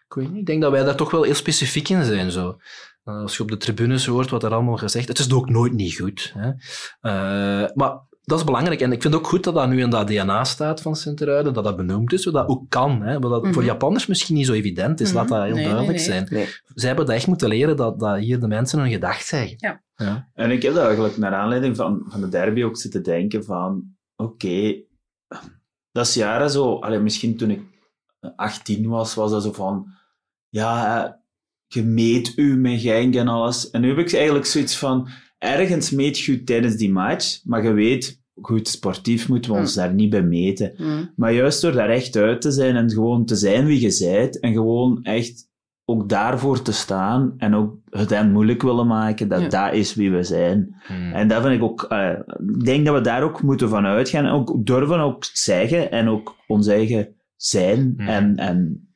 [0.07, 0.41] Ik weet niet.
[0.41, 2.31] Ik denk dat wij daar toch wel heel specifiek in zijn.
[2.31, 2.57] Zo.
[3.05, 5.73] Uh, Als je op de tribunes hoort wat er allemaal gezegd Het is ook nooit
[5.73, 6.35] niet goed.
[6.39, 6.49] Hè.
[6.49, 8.01] Uh, maar
[8.31, 8.81] dat is belangrijk.
[8.81, 11.65] En ik vind ook goed dat dat nu in dat DNA staat van Sint-Truiden, dat
[11.65, 13.03] dat benoemd is, zodat dat ook kan.
[13.03, 13.19] Hè.
[13.19, 13.71] Wat dat voor Mhm.
[13.73, 15.17] Japanners misschien niet zo evident is, Mhm.
[15.17, 16.05] laat dat heel Nee, duidelijk nee.
[16.07, 16.27] zijn.
[16.31, 16.47] Nee.
[16.75, 19.55] Zij hebben dat echt moeten leren, dat, dat hier de mensen hun gedacht zeggen.
[19.59, 19.83] Ja.
[19.95, 20.29] Ja.
[20.35, 23.83] En ik heb daar eigenlijk naar aanleiding van, van de derby ook zitten denken van,
[24.17, 24.75] oké,
[25.93, 27.63] dat is jaren zo, allee, misschien toen ik
[28.37, 29.87] 18 was, was dat zo van,
[30.49, 31.19] ja,
[31.67, 33.71] je meet u met Genk en alles.
[33.71, 35.09] En nu heb ik eigenlijk zoiets van,
[35.41, 39.95] ergens meet je tijdens die match, maar je weet, goed, sportief moeten we ons daar
[39.95, 40.75] niet bij meten.
[40.77, 41.13] Mm.
[41.17, 44.41] Maar juist door daar echt uit te zijn en gewoon te zijn wie je bent
[44.41, 45.49] en gewoon echt
[45.85, 49.49] ook daarvoor te staan en ook het hen moeilijk willen maken, dat Ja.
[49.49, 50.75] dat is wie we zijn.
[50.87, 51.13] Hmm.
[51.13, 52.19] En dat vind ik ook, eh,
[52.57, 56.09] ik denk dat we daar ook moeten van uitgaan en ook durven ook zeggen en
[56.09, 57.95] ook ons eigen zijn.
[57.97, 58.89] En, en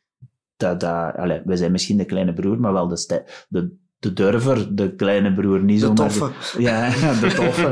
[0.56, 4.74] dat, dat, allee, wij zijn misschien de kleine broer, maar wel de, de, de durver,
[4.76, 5.96] de kleine broer, niet De zomaar.
[5.96, 6.30] toffe.
[6.58, 6.88] ja,
[7.20, 7.70] de toffe.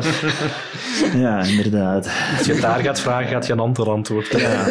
[1.24, 2.10] ja, inderdaad.
[2.38, 4.40] Als je daar gaat vragen, gaat je een antwoord antwoorden.
[4.40, 4.66] Ja.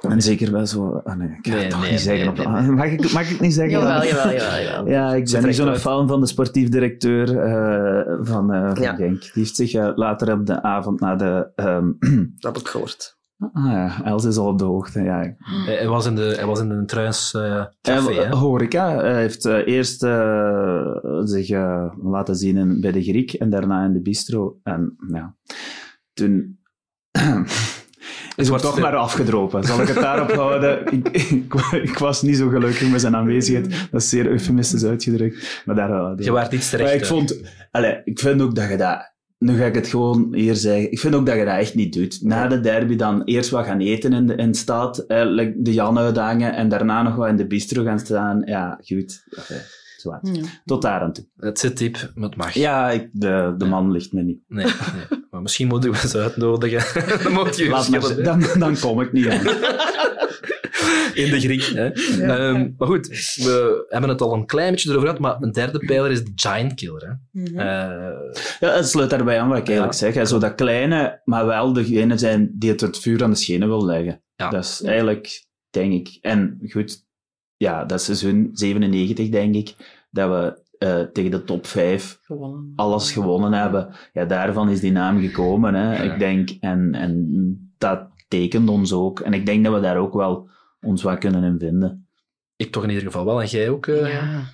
[0.00, 1.00] En zeker wel zo.
[1.04, 2.34] Ah, nee, ik ga Nee, het toch nee, niet zeggen.
[2.34, 3.78] nee, op- nee, Mag, ik, mag ik niet zeggen?
[3.78, 4.88] Jawel, jawel, jawel, jawel.
[4.88, 8.94] Ja, ik ben niet zo'n fan van de sportief directeur eh, van, eh van Ja.
[8.94, 9.20] Genk.
[9.20, 11.48] Die heeft zich eh, later op de avond na de...
[11.56, 11.86] ehm,
[12.38, 13.20] Dat heb ik gehoord.
[13.52, 15.02] Ah ja, Els is al op de hoogte.
[15.02, 15.16] Ja.
[15.16, 15.36] Hij,
[15.76, 18.96] hij was in de, hij was in een Truins eh café, horeca.
[18.96, 21.48] Hij heeft eh, eerst eh, zich
[22.02, 24.58] laten zien in, bij de Griek en daarna in de bistro.
[24.62, 25.34] En ja,
[26.12, 26.58] toen
[28.36, 29.64] is het wordt toch maar afgedropen.
[29.64, 30.92] Zal ik het daarop houden?
[30.92, 33.88] Ik, ik, ik was niet zo gelukkig met zijn aanwezigheid.
[33.90, 35.62] Dat is zeer eufemistisch uitgedrukt.
[35.64, 36.90] Maar daar, Je waart iets terecht.
[36.90, 37.40] maar ik vond...
[37.70, 39.11] Allee, ik vind ook dat je dat...
[39.42, 40.92] Nu ga ik het gewoon hier zeggen.
[40.92, 42.22] Ik vind ook dat je dat echt niet doet.
[42.22, 45.54] Na de derby dan eerst wat gaan eten in de, in de stad, eh, like
[45.56, 48.42] de Jan uithangen en daarna nog wat in de bistro gaan staan.
[48.44, 49.24] Ja, goed.
[49.30, 49.64] Oké,
[49.96, 50.28] zwart.
[50.32, 50.42] Ja.
[50.64, 51.24] Tot daar aan toe.
[51.36, 52.54] Het zit diep, maar het mag.
[52.54, 54.40] Ja, ik, de, de man ligt me niet.
[54.48, 55.20] Nee, nee.
[55.30, 57.02] Maar misschien moeten we eens uitnodigen.
[57.22, 59.40] dan moet je Laat maar, verschillen, dan, dan kom ik niet aan.
[61.14, 61.62] in de Griek.
[61.62, 61.86] Hè?
[62.22, 65.78] Ehm, maar goed, we hebben het al een klein beetje erover gehad, maar een derde
[65.78, 67.02] pijler is de Giant Killer.
[67.32, 67.40] Hè?
[67.42, 67.58] Mhm.
[67.58, 68.10] Eh,
[68.60, 70.06] Ja, het sluit daarbij aan wat ik eigenlijk Ja.
[70.06, 70.14] zeg.
[70.14, 70.24] Hè.
[70.24, 73.84] Zo dat kleine, maar wel degene zijn die het, het vuur aan de schenen wil
[73.84, 74.22] leggen.
[74.36, 74.50] Ja.
[74.50, 76.18] Dat is eigenlijk, denk ik.
[76.20, 77.04] En goed,
[77.56, 79.74] ja, dat is seizoen 97, denk ik,
[80.10, 82.72] dat we eh, tegen de top 5 Gewonnen.
[82.76, 83.88] alles gewonnen hebben.
[84.12, 85.96] Ja, daarvan is die naam gekomen, hè.
[86.04, 86.12] Ja.
[86.12, 86.50] ik denk.
[86.60, 89.20] En, en dat tekent ons ook.
[89.20, 90.48] En ik denk dat we daar ook wel
[90.82, 92.08] ons wat kunnen in vinden.
[92.56, 93.86] ik toch in ieder geval wel, en jij ook.
[93.86, 94.44] eh, Ja.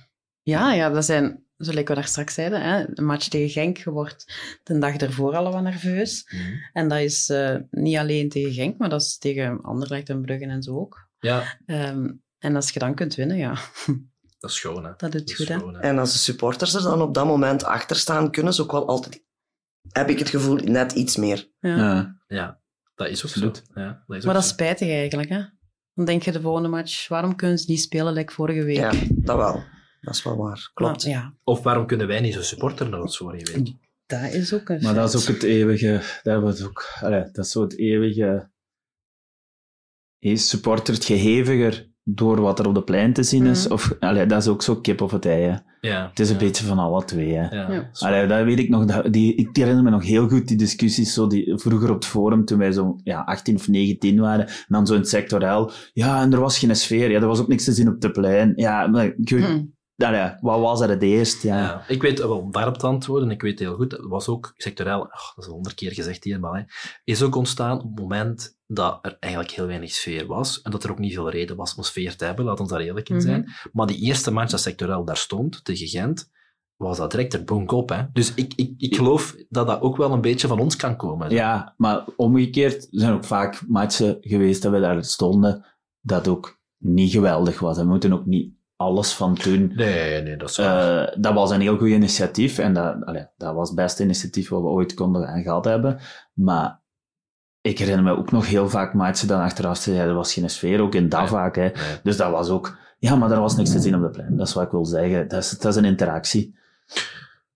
[0.41, 3.77] ja, ja, dat zijn, zoals we daar straks zeiden, hè, een match tegen Genk.
[3.77, 6.31] Je wordt de dag ervoor al wat nerveus.
[6.31, 6.41] Mhm.
[6.73, 10.49] En dat is eh, niet alleen tegen Genk, maar dat is tegen Anderlecht en Bruggen
[10.49, 11.07] en zo ook.
[11.19, 13.53] Ja, Ehm, en als je dan kunt winnen, ja,
[14.39, 14.83] dat is schoon.
[14.85, 14.91] Hè?
[14.97, 15.57] dat doet Dat goed, hè.
[15.57, 15.79] schoon, hè.
[15.79, 18.87] En als de supporters er dan op dat moment achter staan, kunnen ze ook wel
[18.87, 19.23] altijd,
[19.89, 21.49] heb ik het gevoel, net iets meer.
[21.59, 21.75] Ja.
[21.77, 22.17] Ja.
[22.27, 22.59] Ja,
[22.95, 23.57] dat is ook Absoluut.
[23.73, 23.79] zo.
[23.81, 25.41] Ja, dat is Maar ook dat is spijtig eigenlijk, hè.
[25.99, 28.75] Dan denk je de volgende match, waarom kunnen ze niet spelen like vorige week?
[28.75, 29.63] Ja, dat wel.
[30.01, 30.71] Dat is wel waar.
[30.73, 31.05] Klopt.
[31.05, 33.73] Maar ja, Of waarom kunnen wij niet zo supporter naar ons vorige week?
[34.05, 36.85] dat is ook een Maar dat is ook het eeuwige, dat, hebben we het ook,
[37.01, 38.49] allee, dat is zo het eeuwige,
[40.19, 43.73] hey, supportert geheviger door wat er op de plein te zien is, Mhm.
[43.73, 45.55] of, allee, dat is ook zo kip of het ei, hè.
[45.81, 47.55] Ja, Het is een ja, beetje van alle twee, hè.
[47.55, 50.57] Ja, Allee, dat weet ik nog, dat, die, ik herinner me nog heel goed die
[50.57, 54.47] discussies, zo die, vroeger op het forum, toen wij zo ja, 18 of 19 waren,
[54.47, 57.39] en dan zo in het sectorel, ja, en er was geen sfeer, ja, er was
[57.39, 58.53] ook niks te zien op de plein.
[58.55, 59.63] Ja, maar ik weet- Hm.
[60.05, 61.43] allee, wat was er het eerst?
[61.43, 61.57] Ja.
[61.57, 64.53] Ja, ik weet wel, om daarop te antwoorden, ik weet heel goed, dat was ook
[64.55, 66.63] sectoreel, oh, dat is al honderd keer gezegd hier, maar hè,
[67.03, 70.83] is ook ontstaan op het moment dat er eigenlijk heel weinig sfeer was en dat
[70.83, 73.21] er ook niet veel reden was om sfeer te hebben, laat ons daar eerlijk in
[73.21, 73.51] zijn.
[73.73, 76.31] Maar die eerste match dat sectoreel daar stond, tegen Gent,
[76.75, 77.89] was dat direct er bonk op.
[77.89, 78.03] Hè?
[78.13, 81.29] Dus ik, ik, ik geloof dat dat ook wel een beetje van ons kan komen.
[81.29, 85.65] Ja, maar omgekeerd er zijn ook vaak matchen geweest dat we daar stonden
[86.01, 87.77] dat ook niet geweldig was.
[87.77, 89.71] En we moeten ook niet alles van doen.
[89.75, 91.07] Nee, nee, dat is waar.
[91.07, 94.49] Eh, dat was een heel goed initiatief en dat, allee, dat was het beste initiatief
[94.49, 95.99] wat we ooit konden gehad hebben.
[96.33, 96.81] Maar
[97.61, 100.49] ik herinner me ook nog heel vaak matchen dan achteraf zeiden, ja, er was geen
[100.49, 101.29] sfeer, ook in dat Nee.
[101.29, 101.55] vaak.
[101.55, 101.61] Hè.
[101.61, 101.73] Nee.
[102.03, 104.37] Dus dat was ook, ja, maar er was niks te zien op de plein.
[104.37, 105.27] Dat is wat ik wil zeggen.
[105.27, 106.57] Dat is, dat is een interactie.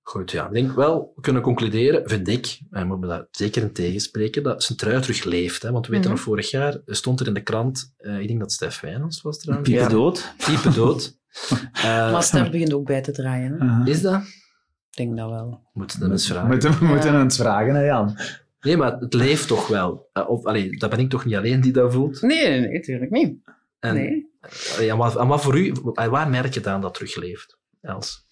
[0.01, 0.45] Goed, ja.
[0.47, 4.43] Ik denk wel, we kunnen concluderen, vind ik, en moet me daar zeker in tegenspreken,
[4.43, 5.61] dat zijn trui terug leeft.
[5.61, 5.71] Hè?
[5.71, 6.17] Want we weten Mhm.
[6.17, 9.37] nog, vorig jaar stond er in de krant, eh, ik denk dat Stef Wijnands was
[9.39, 9.93] trouwens, Piepen Ja.
[9.93, 10.33] dood.
[10.37, 11.11] type dood.
[11.73, 13.89] Eh, Maar Stef begint ook bij te draaien, hè.
[13.91, 14.21] is dat?
[14.21, 15.61] Ik denk dat wel.
[15.73, 16.47] Moeten we hem eens vragen.
[16.49, 17.21] Moeten, we moeten Ja.
[17.21, 18.17] eens vragen, hè, Jan.
[18.63, 20.09] Nee, maar het leeft toch wel.
[20.13, 22.21] Eh, of, allee, dat ben ik toch niet alleen die dat voelt.
[22.21, 23.35] Nee, nee, nee, natuurlijk niet.
[23.79, 24.31] En, nee.
[24.75, 27.57] allee, en, wat, en wat voor u, en waar merk je aan dat het terugleeft,
[27.81, 28.25] Els?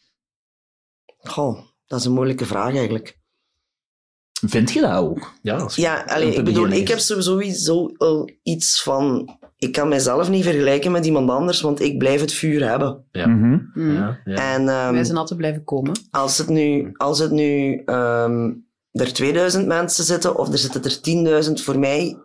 [1.18, 3.20] Goh, dat is een moeilijke vraag eigenlijk.
[4.48, 5.34] Vind je dat ook?
[5.42, 9.38] Ja, dat is- Ja, allee, ik bedoel, ik heb sowieso wel iets van...
[9.58, 13.06] Ik kan mijzelf niet vergelijken met iemand anders, want ik blijf het vuur hebben.
[13.12, 13.28] Ja.
[13.28, 13.60] Mhm.
[13.74, 13.92] Hm.
[13.94, 14.54] ja, ja.
[14.54, 16.00] En ehm, Wij zijn altijd blijven komen.
[16.12, 18.52] als het nu, als het nu ehm,
[18.92, 22.18] er 2000 mensen zitten of er zitten er 10.000, voor mij,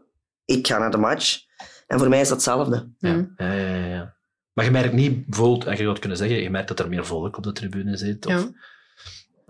[0.45, 1.39] ik ga naar de match.
[1.87, 2.89] En voor mij is dat hetzelfde.
[2.99, 3.25] Ja, Hm.
[3.37, 4.15] ja, ja, ja, ja.
[4.53, 6.89] Maar je merkt niet, bijvoorbeeld, en je zou het kunnen zeggen, je merkt dat er
[6.89, 8.45] meer volk op de tribune zit, of, Ja.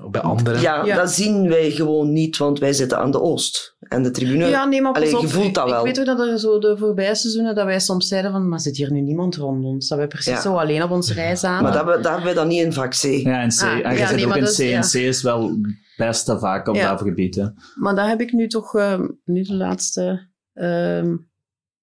[0.05, 0.61] of bij anderen.
[0.61, 0.96] Ja, Ja.
[0.96, 3.76] dat zien wij gewoon niet, want wij zitten aan de Oost.
[3.81, 4.46] En de tribune...
[4.46, 5.22] Ja, nee, maar pas Allee, op.
[5.22, 5.87] je voelt dat ik, wel.
[5.87, 8.61] Ik weet ook dat er zo de voorbije seizoenen dat wij soms zeiden van, maar
[8.61, 9.88] zit hier nu niemand rond ons?
[9.88, 10.40] Dat wij precies Ja.
[10.40, 11.62] zo alleen op onze reis aan.
[11.62, 13.02] Maar dat, hebben- dat hebben wij dan niet in vak C.
[13.02, 14.59] Ja, en C, Ah, en je ja, zit nee, ook in C.
[14.59, 15.57] En C is wel
[15.96, 16.90] beste vaak op Ja.
[16.90, 17.35] dat gebied.
[17.35, 17.46] Hè.
[17.74, 21.16] Maar dat heb ik nu toch, eh, nu de laatste ehm,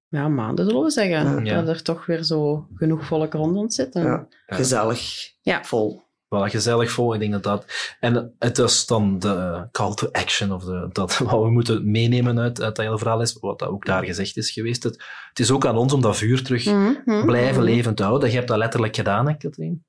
[0.07, 1.45] ja, maanden, zullen we zeggen.
[1.45, 1.61] Ja.
[1.61, 3.95] Dat er toch weer zo genoeg volk rond ons zit.
[3.95, 4.27] En- Ja.
[4.45, 5.31] Gezellig.
[5.41, 5.63] Ja.
[5.63, 6.01] Vol.
[6.27, 7.65] Wel gezellig vol, ik denk dat dat...
[7.99, 12.39] En het is dan de call to action, of de, dat wat we moeten meenemen
[12.39, 14.83] uit, uit dat hele verhaal is, wat dat ook daar gezegd is geweest.
[14.83, 17.71] Het, het is ook aan ons om dat vuur terug Mhm, mhm, blijven mhm.
[17.73, 18.29] levend te houden.
[18.29, 19.85] Je hebt dat letterlijk gedaan, hè, Katrien?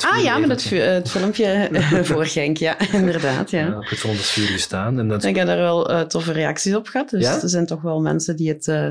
[0.00, 1.68] Ah ja, met het, het filmpje
[2.04, 3.50] voor Genk, ja, inderdaad.
[3.50, 3.66] Ja.
[3.66, 4.98] ja op het vuur gestaan.
[4.98, 5.24] En dat...
[5.24, 7.10] Ik heb daar wel uh, toffe reacties op gehad.
[7.10, 8.88] Dus er zijn toch wel mensen die het, uh,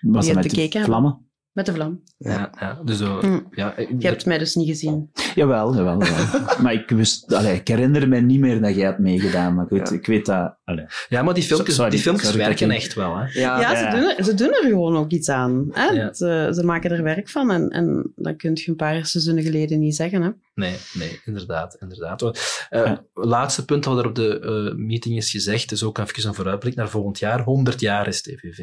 [0.00, 0.84] die het bekeken hebben.
[0.84, 1.26] Vlammen?
[1.52, 2.02] Met de vlam.
[2.18, 2.80] Ja, ja.
[2.84, 3.40] dus zo, hm.
[3.50, 5.10] ja, Je hebt mij dus niet gezien.
[5.34, 6.02] Jawel, jawel.
[6.02, 6.56] jawel.
[6.62, 9.54] maar ik, wist, allee, ik herinner me niet meer dat jij hebt meegedaan.
[9.54, 9.94] Maar goed, ja.
[9.94, 10.55] ik weet dat...
[10.66, 10.86] Allee.
[11.08, 13.16] Ja, maar die filmpjes, sorry, die filmpjes sorry, werken echt wel.
[13.16, 13.40] Hè?
[13.40, 15.68] Ja, ja, Ze, doen er, ze doen er gewoon ook iets aan.
[15.72, 16.14] Hè?
[16.14, 17.50] Ze, ze, maken er werk van.
[17.50, 20.22] En, en dat kun je een paar seizoenen geleden niet zeggen.
[20.22, 20.30] Hè?
[20.54, 21.76] Nee, nee, inderdaad.
[21.80, 22.22] inderdaad.
[22.70, 26.34] Uh, laatste punt wat er op de uh, meeting is gezegd, is ook even een
[26.34, 27.42] vooruitblik naar volgend jaar.
[27.42, 28.58] 100 jaar is TVV.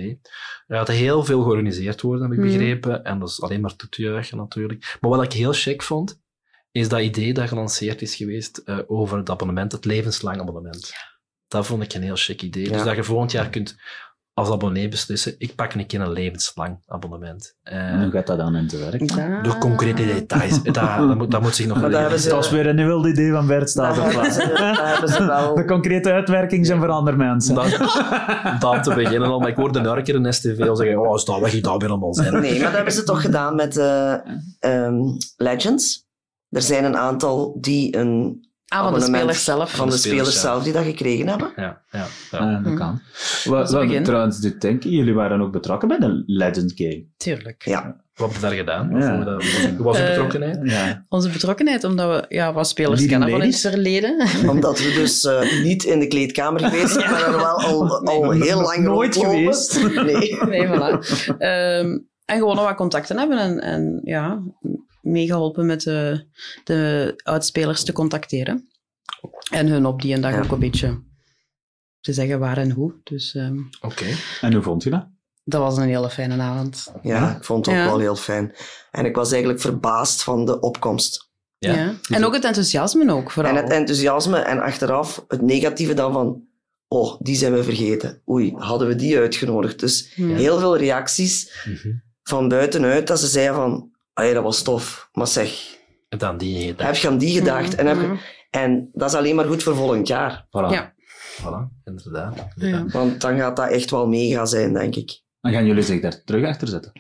[0.67, 2.99] Er gaat heel veel georganiseerd worden, heb ik begrepen.
[2.99, 3.05] Mm.
[3.05, 4.97] En dat is alleen maar toe te juichen natuurlijk.
[5.01, 6.21] Maar wat ik heel chic vond,
[6.71, 10.87] is dat idee dat gelanceerd is geweest uh, over het abonnement, het levenslang abonnement.
[10.87, 11.12] Ja.
[11.53, 12.63] Dat vond ik een heel chic idee.
[12.63, 12.71] Ja.
[12.71, 13.75] Dus dat je volgend jaar kunt
[14.33, 17.55] als abonnee beslissen, ik pak een keer een levenslang abonnement.
[17.63, 19.15] Uh, hoe gaat dat dan in te werk?
[19.15, 19.41] Ja.
[19.41, 20.63] Door concrete details.
[20.63, 22.19] dat, dat, moet, dat moet zich nog leren.
[22.19, 24.37] Ze, dat was weer een wild idee van Bert Stazenplaats.
[25.55, 27.55] De concrete uitwerking zijn voor andere mensen.
[27.55, 27.77] Dat,
[28.59, 29.39] dat te beginnen al.
[29.39, 31.89] Maar ik hoorde een keer een STV al zeggen, oh, is dat weg, dat weer
[31.89, 32.41] allemaal zijn.
[32.41, 34.15] Nee, maar dat hebben ze toch gedaan met uh,
[34.59, 36.07] um, Legends.
[36.49, 39.75] Er zijn een aantal die een Ah, van de spelers zelf.
[39.75, 41.51] Van de, de spelers, zelf die dat gekregen hebben.
[41.55, 42.37] Ja, ja, ja.
[42.37, 43.01] Ah, dat kan.
[43.43, 43.49] Hm.
[43.49, 47.05] Wat, wat trouwens, dit denken, jullie waren ook betrokken bij de Legend Game.
[47.17, 47.65] Tuurlijk.
[47.65, 48.01] Ja.
[48.13, 48.89] Wat heb je daar gedaan?
[48.99, 49.23] Ja.
[49.75, 50.59] Hoe was de betrokkenheid?
[50.63, 51.05] Uh, ja.
[51.09, 53.61] Onze betrokkenheid, omdat we ja, wat spelers Leading kennen ladies.
[53.61, 54.27] van het verleden.
[54.55, 58.23] Omdat we dus uh, niet in de kleedkamer geweest zijn, maar er wel al, al
[58.23, 59.81] nee, heel lang Nooit geweest.
[59.93, 60.39] Nee.
[60.45, 60.99] nee, voilà.
[61.39, 64.43] Um, en gewoon nog wat contacten hebben en, en ja,
[65.01, 66.25] meegeholpen met de,
[66.63, 68.69] de oudspelers te contacteren.
[69.51, 71.01] En hun op die en dag ook een beetje
[71.99, 72.93] te zeggen waar en hoe.
[73.03, 73.93] Dus, um, Oké.
[73.93, 74.15] Okay.
[74.41, 75.07] En hoe vond je dat?
[75.43, 76.93] Dat was een hele fijne avond.
[77.01, 77.87] Ja, ik vond het ook ja.
[77.87, 78.55] wel heel fijn.
[78.91, 81.31] En ik was eigenlijk verbaasd van de opkomst.
[81.57, 81.73] Ja.
[81.73, 81.93] ja.
[82.09, 83.55] En ook het enthousiasme ook, vooral.
[83.55, 86.47] En het enthousiasme en achteraf het negatieve dan van...
[86.87, 88.21] Oh, die zijn we vergeten.
[88.29, 89.79] Oei, hadden we die uitgenodigd?
[89.79, 90.35] Dus ja.
[90.35, 92.03] heel veel reacties mm -hmm.
[92.23, 93.91] Van buitenuit dat ze zeiden van...
[94.13, 95.09] Ah dat was tof.
[95.11, 95.77] Maar zeg...
[96.09, 96.89] En dan die gedacht.
[96.89, 97.71] Heb je aan die gedacht?
[97.71, 97.87] Mm -hmm.
[97.87, 98.17] En, heb je,
[98.49, 100.45] en dat is alleen maar goed voor volgend jaar.
[100.47, 100.69] Voilà.
[100.69, 100.93] Ja.
[101.41, 102.47] Voilà, inderdaad.
[102.55, 102.85] Ja.
[102.85, 105.21] Want dan gaat dat echt wel mega zijn, denk ik.
[105.41, 106.91] Dan gaan jullie zich daar terug achter zetten.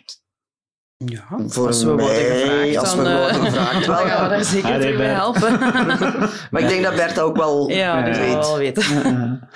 [0.97, 4.23] Ja, voor als we mij, worden gevraagd, als dan, we worden gevraagd, wel, dan gaan
[4.23, 5.59] we daar zeker terug bij helpen.
[6.51, 8.33] Maar ik denk dat Bert dat ook wel ja, weet.
[8.33, 8.83] wel weten.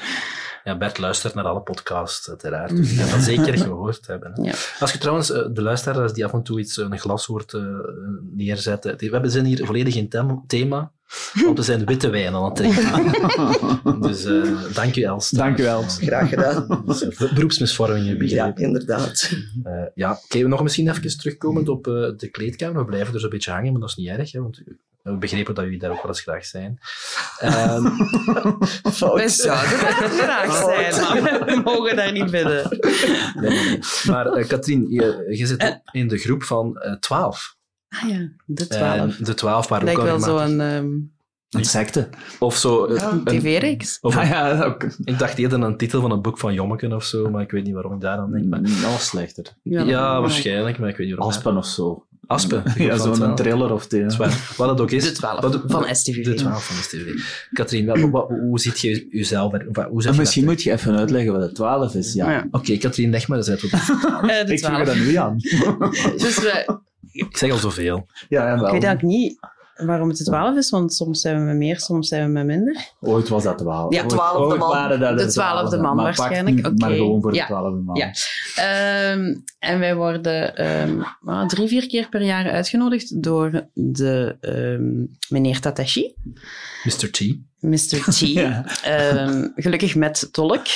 [0.68, 2.76] Ja, Bert luistert naar alle podcasts, uiteraard.
[2.76, 4.32] Dus je gaat dat zeker gehoord hebben.
[4.34, 4.42] Hè.
[4.42, 4.54] Ja.
[4.80, 7.64] Als je trouwens uh, de luisteraars die af en toe iets, een glas hoort uh,
[8.36, 8.98] neerzetten.
[8.98, 10.10] We hebben zijn hier volledig in
[10.48, 10.92] thema,
[11.46, 14.02] want we zijn witte wijn aan het drinken.
[14.08, 15.30] dus uh, dank u, Els.
[15.30, 15.98] Dank u, Els.
[15.98, 16.84] Graag gedaan.
[16.86, 18.62] Dus, beroepsmisvorming, begrepen.
[18.62, 19.32] Ja, inderdaad.
[19.96, 21.84] ja, oké, okay, nog misschien even terugkomend op
[22.18, 22.82] de kleedkamer.
[22.82, 24.62] We blijven er zo'n beetje hangen, maar dat is niet erg, hè, want
[25.12, 26.80] we begrepen dat jullie daar ook wel eens graag zijn.
[27.44, 27.84] Um,
[28.84, 29.66] we zouden daar
[30.10, 32.78] graag zijn, maar we mogen daar niet binnen.
[33.36, 33.80] Nee, nee, nee.
[34.08, 37.56] Maar uh, Katrien, je, je zit en, in de groep van uh, 12.
[37.90, 39.16] Ah ja, de 12.
[39.16, 40.60] de 12 waar Lijkt ook wel zo'n...
[40.60, 41.16] Um...
[41.50, 42.10] Een secte.
[42.40, 42.94] Of zo.
[42.94, 43.98] Ja, een tv-reeks.
[44.02, 44.84] Ah, ja, ook.
[44.84, 47.64] Ik dacht eerder een titel van een boek van Jommeken of zo, maar ik weet
[47.64, 48.46] niet waarom ik daar aan denk.
[48.46, 48.62] Maar...
[48.62, 49.46] Was slechter.
[49.64, 51.36] Ja, ja waarschijnlijk, maar ik weet niet waarom.
[51.36, 52.06] Aspen of zo.
[52.28, 52.64] Aspen.
[52.78, 54.06] Ja, zo'n trailer of die.
[54.58, 55.04] Wat het ook is.
[55.04, 56.24] De 12 wat, van STV.
[56.24, 57.14] De 12 van STV.
[57.52, 59.52] Katrien, wat, hoe ziet je jezelf?
[59.90, 62.14] Hoe en misschien moet je even uitleggen wat de 12 is.
[62.14, 62.32] Ja.
[62.32, 62.44] ja.
[62.48, 65.38] Oké, okay, Katrien, leg maar eens uit wat uh, de Ik vraag dat nu aan.
[66.18, 66.56] dus, uh,
[67.12, 68.06] ik zeg al zoveel.
[68.30, 69.40] Ja, ja, ik weet eigenlijk niet
[69.86, 72.46] waarom het de 12 is, want soms zijn we met meer, soms zijn we met
[72.46, 72.92] minder.
[73.02, 73.94] Ooit was dat 12.
[73.94, 75.00] Ja, 12e man.
[75.00, 76.62] De 12e man maar waarschijnlijk.
[76.62, 76.90] Pak, okay.
[76.90, 77.48] Maar gewoon voor de ja.
[77.48, 77.96] 12e man.
[77.96, 78.12] Ja.
[79.14, 85.18] Um, en wij worden um, well, drie, vier keer per jaar uitgenodigd door de um,
[85.30, 86.14] meneer Tatashi.
[86.84, 87.12] Mr.
[87.12, 87.20] T.
[87.60, 88.12] Mr.
[88.12, 88.20] T.
[88.40, 88.66] ja.
[89.28, 90.68] um, gelukkig met tolk.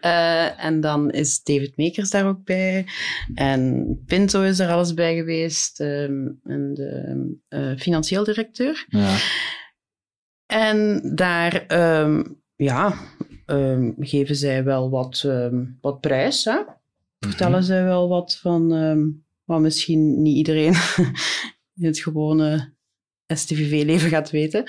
[0.00, 2.86] uh, en dan is David Makers daar ook bij.
[3.34, 5.80] En Pinto is er alles bij geweest.
[5.80, 8.86] Um, en de uh, financieel directeur.
[8.88, 9.16] Ja.
[10.46, 11.64] En daar,
[12.56, 12.94] ja,
[13.98, 15.28] geven zij wel wat,
[15.80, 16.44] wat prijs.
[16.44, 16.58] Hè?
[17.26, 17.66] Vertellen mm -hmm.
[17.66, 18.68] zij wel wat van
[19.44, 20.74] wat misschien niet iedereen
[21.80, 22.72] in het gewone
[23.26, 24.60] STVV-leven gaat weten.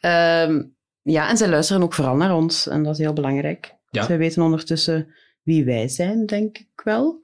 [0.00, 2.68] Um, ja, en zij luisteren ook vooral naar ons.
[2.68, 3.74] En dat is heel belangrijk.
[3.90, 4.02] Ja.
[4.02, 7.22] Zij weten ondertussen wie wij zijn, denk ik wel.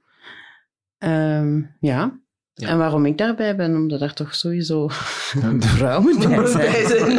[0.97, 2.19] Um, ja.
[2.53, 2.67] ja.
[2.67, 4.87] En waarom ik daarbij ben, omdat er toch sowieso
[5.77, 6.19] vrouwen
[6.53, 7.15] bij zijn.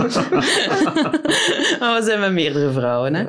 [1.81, 3.27] maar we zijn met meerdere vrouwen, hè.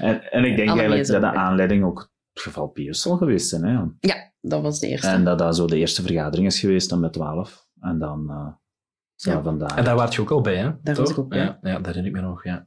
[0.00, 3.72] En, en ik denk eigenlijk dat de aanleiding ook het geval zal geweest zijn, hè.
[4.00, 5.06] Ja, dat was de eerste.
[5.06, 7.66] En dat dat zo de eerste vergadering is geweest dan met 12.
[7.80, 8.26] En dan...
[8.30, 8.48] Uh,
[9.14, 9.76] Ja, vandaar.
[9.76, 10.70] En daar waart je ook al bij, hè?
[10.82, 11.38] Daar was ik ook bij.
[11.38, 12.66] Ja, ja, dat herinner ik me nog, ja.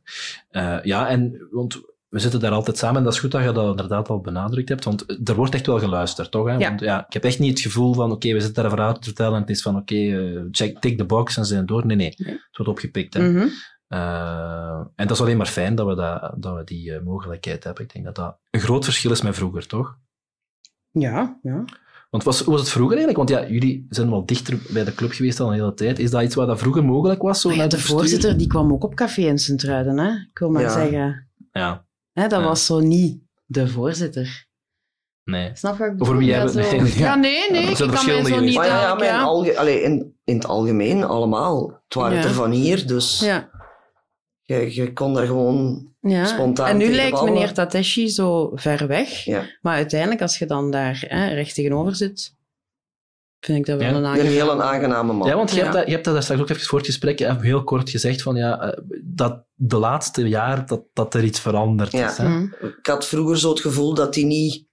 [0.50, 3.52] Eh, ja, en want we zitten daar altijd samen en dat is goed dat je
[3.52, 6.48] dat inderdaad al benadrukt hebt, want er wordt echt wel geluisterd, toch?
[6.48, 6.54] Hè?
[6.54, 6.68] Ja.
[6.68, 8.94] Want ja, ik heb echt niet het gevoel van, oké, we zitten daar een verhaal
[8.94, 11.66] te vertellen en het is van, oké, eh, check, tick the box en ze zijn
[11.66, 11.86] door.
[11.86, 12.34] Nee, nee, Nee.
[12.34, 13.14] het wordt opgepikt.
[13.14, 13.30] Hè?
[13.32, 13.48] Mhm.
[13.94, 17.64] Eh, en dat is alleen maar fijn dat we, dat, dat we die eh, mogelijkheid
[17.64, 17.84] hebben.
[17.84, 19.98] Ik denk dat dat een groot verschil is met vroeger, toch?
[20.92, 21.64] Ja, ja.
[22.10, 23.30] Want was, hoe was het vroeger eigenlijk?
[23.30, 26.00] Want ja, jullie zijn wel dichter bij de club geweest al een hele tijd.
[26.00, 27.42] Is dat iets wat dat vroeger mogelijk was?
[27.42, 30.10] Zo ja, de voorzitter die kwam ook op café in Sint-Truiden, hè?
[30.12, 30.70] Ik wil maar Ja.
[30.70, 31.30] zeggen.
[31.52, 32.46] Ja, Hè, dat Ja.
[32.46, 34.48] was zo niet de voorzitter.
[35.24, 35.52] nee.
[35.54, 37.70] Snap je Over wie hebben Ja, zo- nee, nee.
[37.70, 39.22] Ik kan mij zo niet Maar ja, ja, duidelijk, maar in, ja.
[39.22, 41.82] alge- allee, in, in het algemeen allemaal.
[41.84, 42.24] Het waren Ja.
[42.24, 43.50] er van hier, dus Ja,
[44.58, 45.88] je, je kon er gewoon...
[46.02, 46.26] ja.
[46.26, 47.34] Spontaan En nu lijkt ballen.
[47.34, 49.10] meneer Tateshi zo ver weg.
[49.24, 49.44] Ja.
[49.62, 52.36] Maar uiteindelijk, als je dan daar hè, recht tegenover zit,
[53.40, 53.94] vind ik dat wel Ja.
[53.96, 54.30] een Een aangename...
[54.36, 55.28] heel aangename man.
[55.28, 55.62] Ja, want je, Ja.
[55.64, 58.22] hebt dat, je hebt dat daar straks ook even voor het gesprek heel kort gezegd
[58.22, 62.10] van ja, eh, dat de laatste jaar dat, dat er iets veranderd Ja.
[62.10, 62.18] is.
[62.18, 62.28] Hè?
[62.30, 62.48] Mhm.
[62.80, 64.68] Ik had vroeger zo het gevoel dat hij niet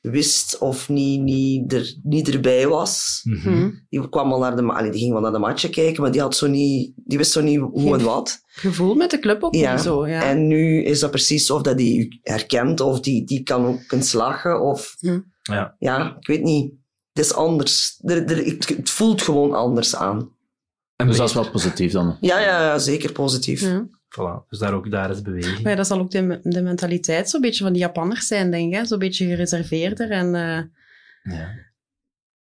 [0.00, 3.20] wist of niet, niet, er, niet erbij was.
[3.24, 3.50] Mhm.
[3.50, 3.70] Mhm.
[3.88, 6.20] Die, kwam al naar de, allee, die ging wel naar de matchen kijken, maar die,
[6.20, 8.40] had zo niet, die wist zo niet hoe Geen- en wat.
[8.46, 9.72] Gevoel met de club ook Ja.
[9.72, 10.06] niet zo.
[10.06, 10.22] Ja.
[10.22, 13.92] En nu is dat precies of dat hij u herkent, of die, die kan ook
[13.92, 14.96] eens lachen, of...
[15.42, 15.74] Ja.
[15.78, 16.72] Ja, ik weet niet.
[17.12, 18.00] Het is anders.
[18.04, 20.30] Er, er, het, het voelt gewoon anders aan.
[20.96, 22.16] En Dus dat is wel positief dan.
[22.20, 23.60] Ja, ja, ja zeker positief.
[23.60, 23.86] Ja.
[24.18, 24.48] Voilà.
[24.48, 25.62] Dus daar ook daar is beweging.
[25.62, 28.74] Maar ja, dat zal ook de, de mentaliteit zo'n beetje van die Japanners zijn, denk
[28.74, 28.86] ik.
[28.86, 30.62] Zo'n beetje gereserveerder en eh,
[31.22, 31.48] Ja.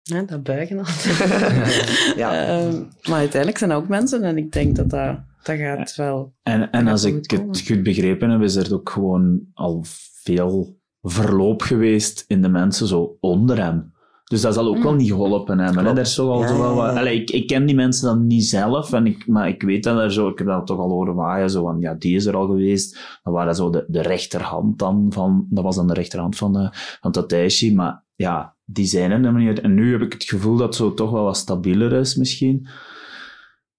[0.03, 1.17] hè, dat buigen altijd.
[2.15, 2.47] Ja.
[2.47, 6.33] Ehm, maar uiteindelijk zijn dat ook mensen en ik denk dat dat, dat gaat wel...
[6.43, 9.85] En, en gaat als ik het goed begrepen heb, is er ook gewoon al
[10.23, 13.93] veel verloop geweest in de mensen zo onder hem.
[14.29, 14.83] Dus dat zal ook Mm.
[14.83, 15.85] wel niet geholpen hebben.
[15.85, 15.91] Hè?
[15.91, 16.95] Er is toch al Ja, zo wel wat...
[16.95, 19.97] Allee, ik, ik ken die mensen dan niet zelf, en ik, maar ik weet dat
[19.97, 20.27] er zo...
[20.27, 23.19] Ik heb dat toch al horen waaien, zo van, ja, die is er al geweest.
[23.23, 25.45] Dan waren zo de, de rechterhand dan van...
[25.49, 26.69] Dat was dan de rechterhand van, de,
[27.01, 29.61] van Tateishi, maar ja, die zijn er helemaal niet.
[29.61, 32.67] En nu heb ik het gevoel dat het zo toch wel wat stabieler is, misschien.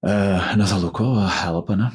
[0.01, 1.88] Eh, en dat zal ook wel wat helpen, hè.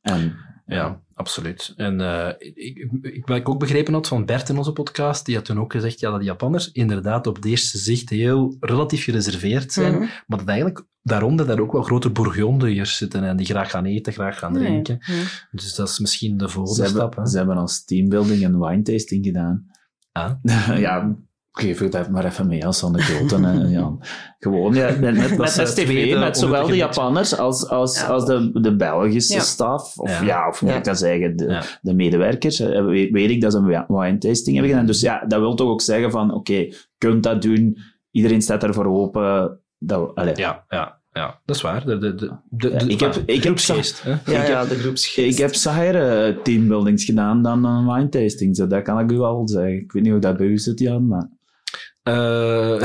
[0.00, 0.36] En
[0.66, 1.72] Ja, absoluut.
[1.76, 5.34] En eh, ik, ik, wat ik ook begrepen had van Bert in onze podcast, die
[5.36, 9.04] had toen ook gezegd ja, dat de Japanners inderdaad op het eerste zicht heel relatief
[9.04, 10.04] gereserveerd zijn, Mhm.
[10.26, 14.12] maar dat eigenlijk daaronder daar ook wel grote bourgondiërs zitten en die graag gaan eten,
[14.12, 14.62] graag gaan Nee.
[14.62, 14.98] drinken.
[15.50, 17.00] Dus dat is misschien de Ze volgende stap.
[17.00, 17.30] hebben, Hè?
[17.30, 19.66] ze hebben als teambuilding een wine tasting gedaan.
[20.12, 20.32] Ah.
[20.78, 21.16] ja,
[21.52, 23.46] geef het even maar even mee als anekdote.
[23.46, 24.02] hè, Jan.
[24.38, 26.76] Gewoon, ja, met, met, Met met, de TV, tweede met zowel de.
[26.76, 28.06] Japanners als, als, Ja.
[28.06, 29.40] als de, de Belgische Ja.
[29.40, 29.98] staf.
[29.98, 30.26] Of Ja.
[30.26, 30.76] ja, of moet Ja.
[30.76, 31.62] ik dat zeggen, de, Ja.
[31.82, 32.60] de medewerkers.
[32.60, 34.86] eh, Weet, weet ik dat ze een wine tasting hebben gedaan.
[34.86, 37.78] Dus ja, dat wil toch ook zeggen van, oké, je kunt dat doen.
[38.10, 39.58] Iedereen staat ervoor open.
[39.78, 40.36] Dat, allee.
[40.36, 41.86] Ja, ja, ja, dat is waar.
[41.86, 42.30] De, de, de,
[42.70, 44.02] Ja, ik heb- ik heb groepsgeest?
[44.26, 45.32] Ja, Ik ja, de groepsgeest.
[45.32, 48.56] Ik heb saaiere teambuildings gedaan dan een wine tasting.
[48.56, 49.72] zo, Dat kan ik u wel zeggen.
[49.80, 51.28] Ik weet niet hoe dat bij u zit, Jan, maar...
[52.02, 52.14] Eh,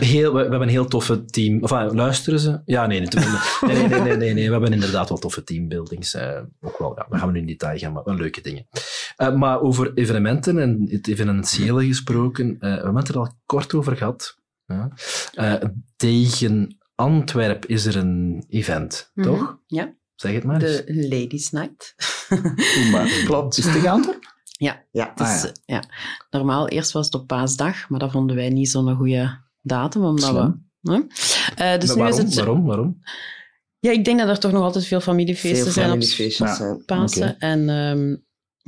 [0.00, 1.60] we, we, hebben een heel toffe team.
[1.60, 2.60] Enfin, ah, luisteren ze?
[2.64, 3.24] Ja, nee, niet, nee,
[3.60, 6.14] nee, nee, nee, nee, nee, We hebben inderdaad wel toffe teambuildings.
[6.14, 8.66] Eh, ook wel, ja, we gaan nu in detail gaan, maar leuke dingen.
[9.16, 13.96] Eh, maar over evenementen en het evenementiële gesproken, we hebben het er al kort over
[13.96, 14.36] gehad.
[15.96, 19.58] tegen Antwerp is er een event, mhm, toch?
[19.66, 19.94] Ja.
[20.14, 20.84] Zeg het maar eens.
[20.84, 21.94] De Ladies Night.
[23.24, 23.58] Klopt.
[23.58, 23.90] Is het tegen
[24.64, 25.12] ja, Ja.
[25.14, 25.84] is, Ah, eh, ja.
[26.30, 30.28] normaal eerst was het op paasdag, maar dat vonden wij niet zo'n goede datum, omdat
[30.28, 30.68] Slim.
[30.80, 30.90] we...
[30.92, 30.96] Hè?
[31.72, 32.34] Eh, dus Maar nu waarom, is het...
[32.34, 32.64] waarom?
[32.64, 32.98] Waarom?
[33.78, 36.84] Ja, ik denk dat er toch nog altijd veel familiefeesten Veel zijn op zijn.
[36.84, 37.38] Pasen.
[37.38, 38.16] En ehm,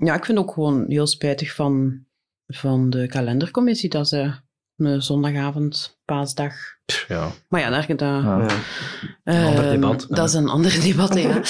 [0.06, 2.04] ja, ik vind het ook gewoon heel spijtig van,
[2.46, 4.32] van de kalendercommissie dat ze
[4.76, 6.54] een zondagavond, paasdag...
[7.08, 7.30] Ja.
[7.48, 8.46] Maar ja, daar, dat, Ja.
[9.24, 10.06] Een ander Ehm, debat.
[10.08, 11.40] Dat is een ander debat, ja.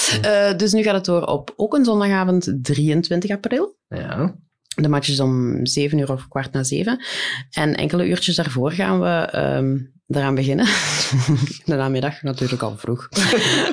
[0.51, 3.77] Eh, dus nu gaat het door op ook een zondagavond 23 april.
[3.89, 4.35] ja.
[4.77, 7.05] De match is om 7 uur of kwart na 7.
[7.51, 9.77] En enkele uurtjes daarvoor gaan we ehm
[10.09, 10.67] eraan beginnen.
[11.65, 13.09] De namiddag natuurlijk al vroeg.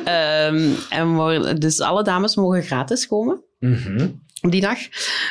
[0.05, 4.07] Ehm, en worden- dus alle dames mogen gratis komen Mhm.
[4.49, 4.77] die dag.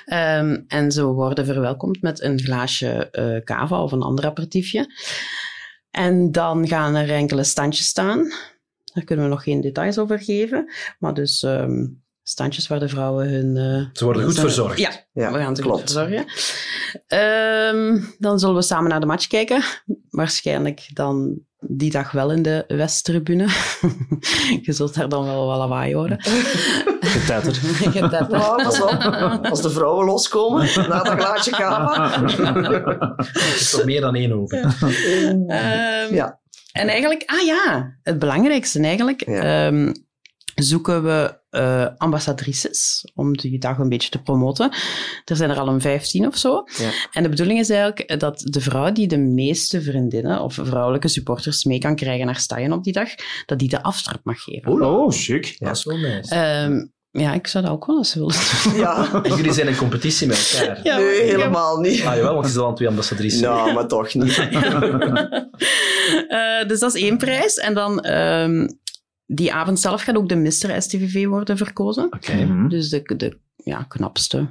[0.04, 4.86] Ehm, en ze worden verwelkomd met een glaasje eh cava of een ander aperitiefje.
[5.90, 8.28] En dan gaan er enkele standjes staan.
[8.94, 10.72] Daar kunnen we nog geen details over geven.
[10.98, 11.86] Maar dus ehm,
[12.22, 13.56] standjes waar de vrouwen hun...
[13.56, 14.78] eh, Ze worden goed verzorgd.
[14.78, 16.24] Ja, Ja, we gaan ze goed verzorgen.
[17.06, 19.62] Ehm, dan zullen we samen naar de match kijken.
[20.10, 23.46] Waarschijnlijk dan die dag wel in de Westtribune.
[24.66, 26.16] Je zult daar dan wel wat lawaai horen.
[27.00, 27.54] Getetter.
[27.54, 28.30] Getetter.
[28.38, 29.46] Ja, pas op.
[29.50, 32.20] Als de vrouwen loskomen na dat glaasje kava.
[33.16, 34.62] Het is toch meer dan één open.
[35.48, 36.38] Ehm, Ja.
[36.72, 39.66] En eigenlijk, ah ja, het belangrijkste eigenlijk, Ja.
[39.66, 39.92] ehm,
[40.54, 44.70] zoeken we eh, ambassadrices om die dag een beetje te promoten.
[45.24, 46.64] Er zijn er al een 15 of zo.
[46.78, 46.90] Ja.
[47.12, 51.64] En de bedoeling is eigenlijk dat de vrouw die de meeste vriendinnen of vrouwelijke supporters
[51.64, 53.08] mee kan krijgen naar Staaien op die dag,
[53.46, 54.82] dat die de aftrap mag geven.
[54.82, 55.56] Oh, chic.
[55.58, 56.34] Dat is wel nice.
[56.34, 58.34] Ehm, ja, ik zou dat ook wel eens willen
[58.64, 58.74] doen.
[58.80, 59.08] Ja.
[59.36, 60.80] Jullie zijn in competitie met elkaar.
[60.82, 62.00] Ja, nee, heb- helemaal niet.
[62.04, 63.40] Ah jawel, want je is al twee ambassadrices.
[63.40, 64.38] Nou, maar toch niet.
[66.28, 67.54] Eh, dus dat is één prijs.
[67.56, 68.68] En dan ehm,
[69.32, 70.82] die avond zelf gaat ook de Mr.
[70.82, 72.04] STVV worden verkozen.
[72.04, 72.34] Oké.
[72.34, 72.68] Mhm.
[72.68, 74.46] Dus de, de ja, knapste,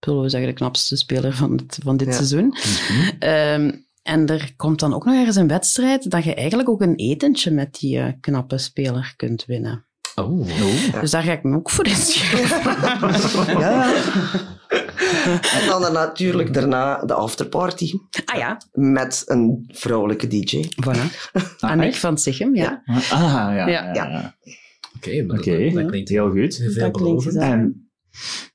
[0.00, 2.14] zullen we zeggen, de knapste speler van, het, van dit Ja.
[2.14, 2.46] seizoen.
[2.46, 3.10] Mhm.
[3.18, 6.96] Ehm, en er komt dan ook nog ergens een wedstrijd dat je eigenlijk ook een
[6.96, 9.86] etentje met die eh, knappe speler kunt winnen.
[10.14, 10.46] Oh.
[11.00, 12.60] Dus daar ga ik me ook voor inschrijven.
[13.60, 13.94] Ja.
[15.60, 17.92] En dan natuurlijk daarna de afterparty
[18.24, 20.64] ah ja, met een vrouwelijke DJ.
[20.86, 21.32] voilà.
[21.60, 22.82] Ah, Annick van Sichem, ja.
[22.86, 23.54] Ah, ja.
[23.54, 23.66] Ja.
[23.66, 24.08] ja, Ja.
[24.08, 24.34] ja.
[24.96, 25.70] Oké, dat, Oké.
[25.70, 26.74] dat klinkt Heel goed.
[26.74, 27.34] Dat.
[27.34, 27.90] En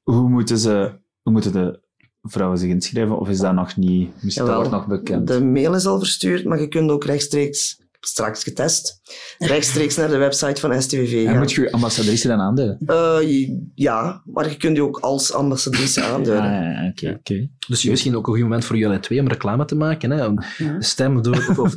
[0.03, 1.79] hoe moeten, ze, hoe moeten de
[2.21, 3.19] vrouwen zich inschrijven?
[3.19, 4.23] Of is dat nog niet...
[4.23, 4.69] Misschien dat Jawel.
[4.69, 5.27] wordt nog bekend.
[5.27, 8.96] De mail is al verstuurd, maar je kunt ook rechtstreeks, straks getest,
[9.37, 12.77] rechtstreeks naar de website van STVV En moet je je ambassadrice dan aanduiden?
[12.85, 16.51] Eh, ja, maar je kunt je ook als ambassadrice Ah, aanduiden.
[16.51, 17.49] ja, oké, oké.
[17.67, 20.11] Dus misschien ook een goed moment voor jullie twee om reclame te maken.
[20.11, 20.25] Hè?
[20.25, 20.39] Om
[20.79, 21.75] Stem door, of, of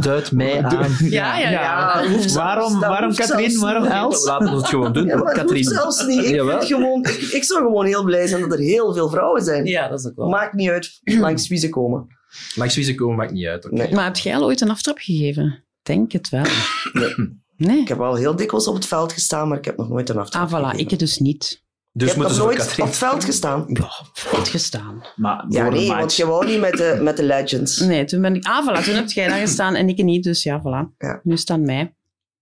[0.00, 0.90] duid mij aan.
[0.98, 2.04] Ja, ja, ja.
[2.34, 3.92] Waarom, waarom Katrien, zelfs waarom niet.
[3.92, 4.24] Els?
[4.26, 5.06] Laten we het gewoon doen.
[5.06, 5.64] Ja, Katrien.
[5.64, 6.24] zelfs niet.
[6.24, 9.42] Ik, vind gewoon, ik, ik zou gewoon heel blij zijn dat er heel veel vrouwen
[9.42, 9.64] zijn.
[9.64, 10.28] Ja, dat is ook wel.
[10.28, 12.06] Maakt niet uit langs wie ze komen.
[12.54, 13.64] Langs wie ze komen maakt niet uit.
[13.66, 13.74] oké.
[13.74, 13.94] Nee.
[13.94, 15.64] Maar heb jij al ooit een aftrap gegeven?
[15.86, 16.44] Denk het wel.
[16.92, 17.14] Nee.
[17.56, 17.80] Nee.
[17.80, 20.18] Ik heb wel heel dikwijls op het veld gestaan, maar ik heb nog nooit een
[20.18, 20.64] aftrap Ah, voilà.
[20.64, 20.92] gegeven.
[20.92, 21.64] Ik dus niet.
[21.92, 22.80] Dus ik heb moeten nog nooit Katrien.
[22.84, 23.64] op het veld gestaan.
[23.68, 25.02] Ja, veld gestaan.
[25.16, 27.78] Maar Ja, nee, want je wou niet met de, met de legends.
[27.78, 28.44] Nee, toen ben ik...
[28.46, 28.84] Ah, voilà.
[28.84, 30.24] Toen heb jij daar gestaan en ik niet.
[30.24, 30.96] Dus ja, voilà.
[30.98, 31.20] Ja.
[31.22, 31.94] Nu staan mij.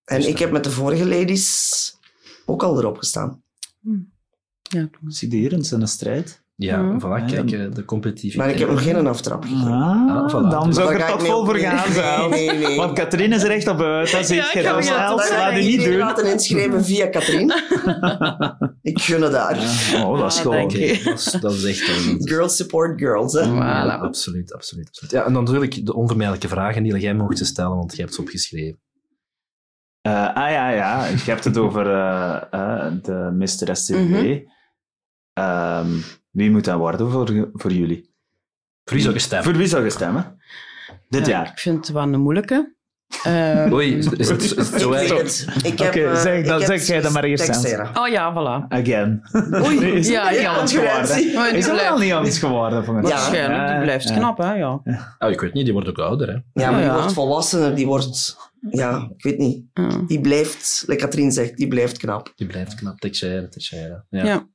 [0.04, 1.70] En ik heb met de vorige ladies
[2.46, 3.42] ook al erop gestaan.
[4.62, 4.88] Ja.
[5.06, 6.43] Sidderend, een strijd.
[6.56, 6.98] Ja, Mhm.
[6.98, 8.36] voilà, kijk, eh, de competitiviteit.
[8.46, 9.72] Maar ik heb nog geen aftrap gegeven.
[9.72, 10.48] Ah, Ah, voilà.
[10.50, 12.30] dan Dus zou ik er mee vol voor gaan, Nee, zelf.
[12.30, 12.76] nee, nee.
[12.76, 14.10] Want Katrien is er echt op uit.
[14.12, 14.58] Dat zie Ja, je.
[14.58, 14.96] ik Els, doen.
[15.38, 15.96] laat je niet doen.
[15.96, 17.52] laten inschrijven via Katrien.
[18.82, 19.60] ik gun het daar.
[19.60, 20.68] Ja, Oh, dat is Ah, gewoon...
[20.70, 21.00] je.
[21.04, 21.80] Dat, is, dat is echt.
[22.18, 23.40] Girls support girls, hè.
[23.40, 24.00] Ja, Voilà.
[24.00, 25.10] absoluut, absoluut, absoluut.
[25.12, 28.20] Ja, en dan natuurlijk de onvermijdelijke vragen die jij mocht stellen, want jij hebt ze
[28.20, 28.80] opgeschreven.
[30.00, 31.06] Eh, ah ja, ja.
[31.06, 33.76] Je hebt het over eh, de Mr.
[33.76, 33.92] STV.
[33.98, 34.38] Mhm.
[35.32, 35.88] Ehm,
[36.34, 38.10] wie moet dat worden voor, voor jullie?
[38.84, 39.48] Voor wie zou je stemmen?
[39.48, 40.38] Voor wie zou je stemmen?
[41.08, 41.46] Dit Ja, jaar.
[41.52, 42.72] Ik vind het wel een moeilijke.
[43.22, 45.12] Eh, Oei, is, is het, is het zo erg?
[45.12, 47.76] Oké, zeg- ik dan heb zeg jij dat maar eerst.
[47.98, 48.68] Oh ja, voilà.
[48.68, 49.22] Again.
[49.64, 51.56] Oei, Nee, is Ja, het niet ja, anders geworden?
[51.56, 52.84] Is het wel niet anders geworden?
[52.84, 53.00] Van Ja.
[53.02, 54.16] Waarschijnlijk, die blijft ja.
[54.16, 54.52] knap, hè?
[54.54, 54.80] Ja.
[55.18, 56.62] Oh, ik weet niet, die wordt ook ouder, hè.
[56.62, 56.94] Ja, maar die Ja.
[56.94, 58.36] wordt volwassener, die wordt...
[58.70, 59.64] Ja, ik weet niet.
[59.72, 59.88] Ja.
[60.06, 62.32] Die blijft, like Katrien zegt, die blijft knap.
[62.36, 64.06] Die blijft knap, Teixeira, Teixeira.
[64.08, 64.24] Ja.
[64.24, 64.48] Ja.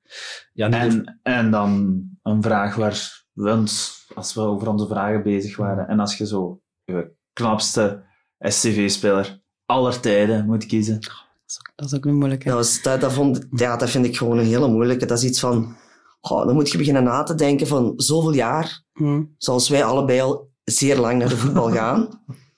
[0.53, 5.23] Ja, nee, En, en dan een vraag waar we ons, als we over onze vragen
[5.23, 8.03] bezig waren, en als je zo je knapste
[8.39, 10.99] SCV-speler aller tijden moet kiezen.
[10.99, 11.11] Dat
[11.47, 12.45] is ook- Dat is ook een moeilijke.
[12.47, 15.05] Dat, was, dat, dat, vond, ja, dat vind ik gewoon een hele moeilijke.
[15.05, 15.75] Dat is iets van...
[16.21, 19.23] dan moet je beginnen na te denken van zoveel jaar, Hm.
[19.37, 22.07] zoals wij allebei al zeer lang naar de voetbal gaan.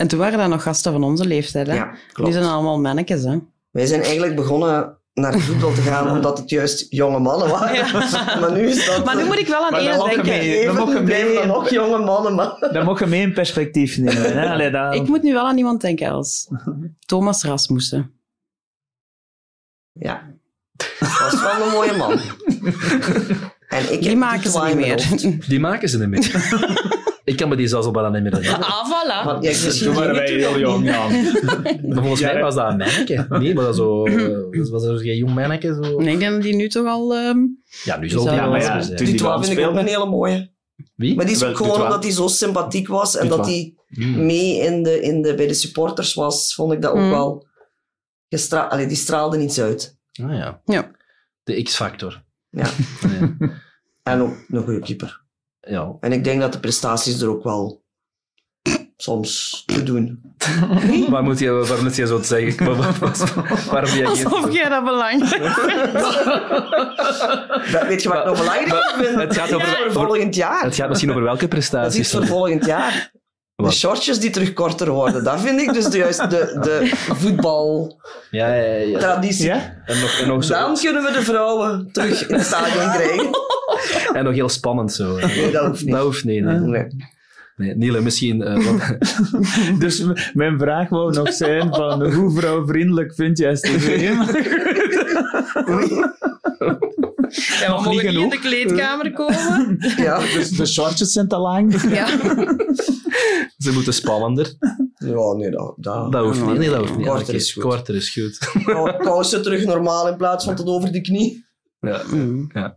[0.00, 1.74] En toen waren dat nog gasten van onze leeftijd, hè?
[1.74, 2.32] Ja, Nu klopt.
[2.32, 3.38] zijn het allemaal mannetjes, hè?
[3.70, 7.74] Wij zijn eigenlijk begonnen naar de voetbal te gaan omdat het juist jonge mannen waren.
[7.74, 7.90] Ja.
[8.40, 9.04] Maar nu is dat...
[9.04, 10.64] Maar nu moet ik wel aan mag denken.
[10.66, 12.56] Dan mogen we blijven mee- dan nog jonge mannen, maar...
[12.72, 14.38] Dat mag je mee in perspectief nemen.
[14.38, 14.48] Hè?
[14.50, 15.00] Allee.
[15.00, 16.48] Ik moet nu wel aan iemand denken als
[17.06, 18.12] Thomas Rasmussen.
[19.92, 20.22] Ja.
[20.98, 22.20] Dat was wel een mooie man.
[23.68, 25.08] En ik Die maken ze niet meer.
[25.48, 26.48] die maken ze niet meer.
[27.24, 28.66] Ik kan me die zelfs al bijna niet meer herinneren.
[28.74, 29.24] Ah, voilà.
[29.24, 30.84] Want, ja, Toen waren wij heel jong.
[30.84, 31.10] Jan.
[31.88, 33.26] Maar volgens mij was dat een manneke.
[33.28, 34.04] Nee, maar dat zo...
[34.06, 35.78] eh, was dat geen jong manneke?
[35.82, 35.98] Zo?
[36.00, 37.14] Nee, ik denk die nu toch al...
[37.14, 37.38] ehm,
[37.84, 39.58] Ja, nu Die zal die wel Ja, zo maar ja, Die die Twa wel vind
[39.58, 40.50] ik ook een hele mooie.
[40.94, 41.16] Wie?
[41.16, 44.26] Maar die is Wel, ook gewoon omdat hij zo sympathiek was en dat hij Hmm.
[44.26, 47.10] mee in de, in de, bij de supporters was, vond ik dat ook Mm.
[47.10, 47.46] wel...
[48.28, 49.96] Gestra Allee, die straalde iets uit.
[50.22, 50.60] Ah ja.
[50.64, 50.90] Ja.
[51.42, 52.22] De X-factor.
[52.50, 52.66] Ja.
[53.00, 53.34] Ja.
[54.02, 55.22] En ook een goede keeper.
[55.70, 55.92] Ja.
[56.00, 57.82] En ik denk dat de prestaties er ook wel
[58.96, 60.22] soms te doen.
[61.10, 62.64] Waar moet je, waar moet je zo te zeggen?
[62.76, 65.40] Waar- waar- Waarom reageert Alsof jij dat belangrijk
[67.72, 69.20] Dat, weet je wat ik nog belangrijk vind?
[69.20, 70.62] het gaat over- voor volgend jaar.
[70.64, 72.10] Het gaat misschien over welke Dat is prestaties.
[72.10, 73.10] voor volgend jaar.
[73.56, 75.24] De shortjes die terug korter worden.
[75.24, 77.98] Dat vind ik dus de, juist de, de voetbaltraditie.
[78.30, 78.98] Ja, ja, ja.
[79.56, 79.82] Ja?
[79.84, 83.30] En nog, en, nog zo, Dan kunnen we de vrouwen terug in het stadion krijgen.
[84.16, 85.16] en nog heel spannend zo.
[85.16, 85.94] Nee, dat hoeft niet.
[85.94, 86.44] Dat hoeft niet.
[86.44, 86.58] nee.
[86.58, 86.86] Nee.
[87.56, 88.40] Nee, Niele, misschien...
[88.40, 94.10] Uh, dus mijn vraag wou nog zijn van hoe vrouwvriendelijk vind je STV?
[97.60, 99.78] Ja, we mogen niet in de kleedkamer komen.
[99.96, 101.82] ja, dus de shortjes zijn te lang.
[101.82, 102.06] Ja.
[103.58, 104.54] Ze moeten spannender.
[104.94, 106.58] Ja, nee, dat, dat, dat hoeft niet.
[106.58, 107.06] Nee, dat hoeft niet.
[107.06, 107.62] Korter is goed.
[107.62, 108.38] Korter is goed.
[108.98, 111.48] Kousen terug normaal in plaats van tot over de knie.
[111.80, 112.50] Ja, mm.
[112.52, 112.76] ja.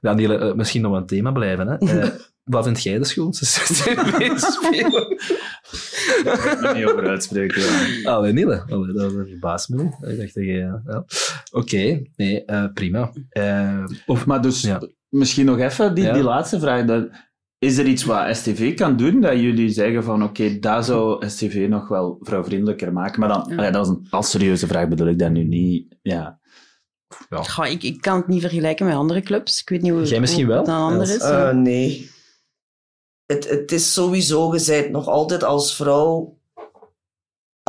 [0.00, 1.68] Uh, misschien nog een thema blijven.
[1.68, 1.98] Hè?
[1.98, 2.08] Uh,
[2.44, 4.20] wat vind jij de schoonste spelen?
[4.20, 4.34] Ik
[6.60, 7.62] kan niet over uitspreken.
[7.62, 8.10] Ja.
[8.10, 8.64] Allee, Niele.
[8.68, 9.82] Allee, dat verbaast me.
[9.82, 10.80] Ik dacht dat je...
[10.86, 10.94] Ja.
[10.94, 11.04] Oké,
[11.50, 12.10] okay.
[12.16, 13.12] nee, uh, prima.
[14.06, 14.82] of, maar dus, ja.
[15.08, 16.84] misschien nog even die, die laatste vraag.
[16.84, 17.08] Dat,
[17.58, 21.28] is er iets wat STV kan doen dat jullie zeggen van oké, okay, daar zou
[21.28, 23.20] STV nog wel vrouwvriendelijker maken?
[23.20, 23.56] Maar dan, ja.
[23.56, 25.96] allee, dat is een als serieuze vraag, bedoel ik dat nu niet.
[26.02, 26.37] Ja.
[27.28, 27.42] Ja.
[27.42, 29.60] Goh, ik, ik kan het niet vergelijken met andere clubs.
[29.60, 30.62] Ik weet niet hoe, Jij misschien hoe wel?
[30.62, 31.22] het dan anders is.
[31.22, 32.10] Uh, nee.
[33.26, 36.38] Het, het is sowieso, gezegd nog altijd als vrouw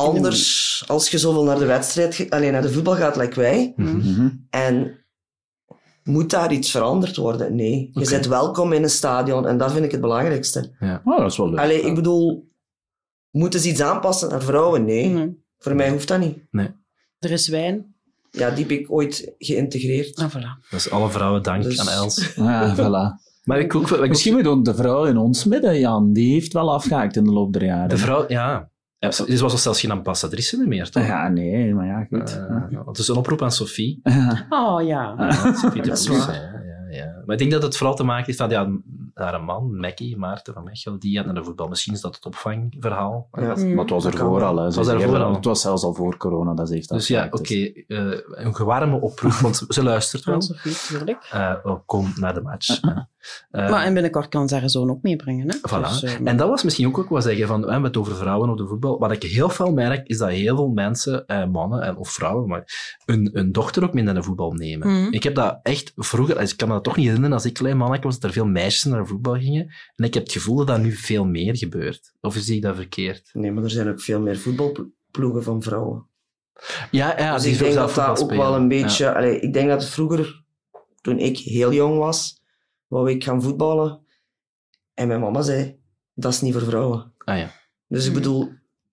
[0.00, 3.72] anders als je zoveel naar de wedstrijd, alleen naar de voetbal gaat, like wij.
[3.76, 4.46] Mm -hmm.
[4.50, 5.04] En
[6.04, 7.54] moet daar iets veranderd worden?
[7.54, 7.90] Nee.
[7.92, 8.12] Je okay.
[8.12, 10.76] bent welkom in een stadion en dat vind ik het belangrijkste.
[10.80, 11.02] Ja.
[11.04, 11.58] Oh, dat is wel leuk.
[11.58, 12.48] Allee, ik bedoel,
[13.30, 14.84] moeten ze iets aanpassen naar vrouwen?
[14.84, 15.08] Nee.
[15.08, 15.44] nee.
[15.58, 16.38] Voor mij hoeft dat niet.
[16.50, 16.68] Nee.
[17.18, 17.89] Er is wijn.
[18.30, 20.18] Ja, die heb ik ooit geïntegreerd.
[20.18, 20.68] Ah, voilà.
[20.70, 21.80] Dus alle vrouwen dank dus...
[21.80, 22.34] aan Els.
[22.34, 23.28] Ja, voilà.
[23.44, 26.12] Maar ik ook, ik Misschien moet ook de vrouw in ons midden, Jan.
[26.12, 27.88] Die heeft wel afgehaakt in de loop der jaren.
[27.88, 28.70] De vrouw, ja.
[28.98, 31.06] Ja, ze was zelfs geen ambassadrice meer, toch?
[31.06, 32.40] Ja, nee, maar ja, goed.
[32.50, 34.00] Uh, het is een oproep aan Sophie.
[34.48, 35.14] Oh, ja.
[35.18, 37.22] Uh, Sophie de Poes, ja, ja, ja.
[37.24, 38.68] Maar ik denk dat het vooral te maken heeft dat ja,
[39.20, 41.68] haar een man, Mackie, Maarten van Mechelen, die had naar de voetbal.
[41.68, 43.28] Misschien is dat het opvangverhaal.
[43.32, 44.56] Ja, maar het was ervoor al.
[44.56, 44.64] Hè.
[44.64, 45.34] Het was, al.
[45.34, 47.36] het was zelfs al voor corona dat ze heeft Dus ja, oké.
[47.36, 50.40] Okay, uh, een gewarme oproep, want ze luistert wel.
[50.88, 51.30] Tuurlijk.
[51.62, 52.80] oh, kom naar de match.
[53.50, 55.48] maar en binnenkort kan ze haar zoon ook meebrengen.
[55.48, 55.56] Hè?
[55.56, 56.00] Voilà.
[56.00, 58.50] Dus, en dat was misschien ook, ook wat zeggen van, we hebben het over vrouwen
[58.50, 58.98] op de voetbal.
[58.98, 62.64] Wat ik heel veel merk, is dat heel veel mensen, eh, mannen of vrouwen, maar
[63.04, 64.88] hun, hun dochter ook mee naar de voetbal nemen.
[64.88, 65.12] Mm.
[65.12, 67.76] Ik heb dat echt vroeger, ik kan me dat toch niet herinneren, als ik klein
[67.76, 69.74] mannetje was, dat er veel meisjes naar de voetbal gingen.
[69.96, 72.12] En ik heb het gevoel dat dat nu veel meer gebeurt.
[72.20, 73.30] Of zie ik dat verkeerd?
[73.32, 76.06] Nee, maar er zijn ook veel meer voetbalploegen van vrouwen.
[76.90, 79.04] Ja, ja dus ik denk dat dat ook wel een beetje...
[79.04, 79.12] Ja.
[79.12, 80.44] Allee, ik denk dat vroeger,
[81.00, 82.42] toen ik heel jong was,
[82.86, 84.00] wou ik gaan voetballen.
[84.94, 85.78] En mijn mama zei,
[86.14, 87.12] dat is niet voor vrouwen.
[87.18, 87.50] Ah ja.
[87.86, 88.52] Dus ik bedoel,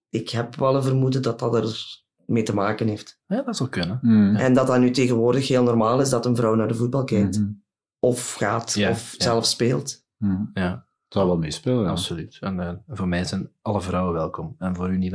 [0.10, 3.20] ik heb wel een vermoeden dat dat er mee te maken heeft.
[3.28, 4.00] Ja, dat zou kunnen.
[4.02, 4.36] Mm.
[4.36, 7.40] En dat dat nu tegenwoordig heel normaal is dat een vrouw naar de voetbal kijkt.
[7.40, 7.64] Mm.
[8.00, 9.24] Of gaat, ja, of ja.
[9.24, 10.06] zelf speelt.
[10.18, 10.50] Mm.
[10.54, 10.70] Ja.
[10.72, 11.90] Het zou wel meespelen, ja.
[11.90, 12.38] Absoluut.
[12.42, 14.56] En uh, voor mij zijn alle vrouwen welkom.
[14.60, 15.12] En voor u niet,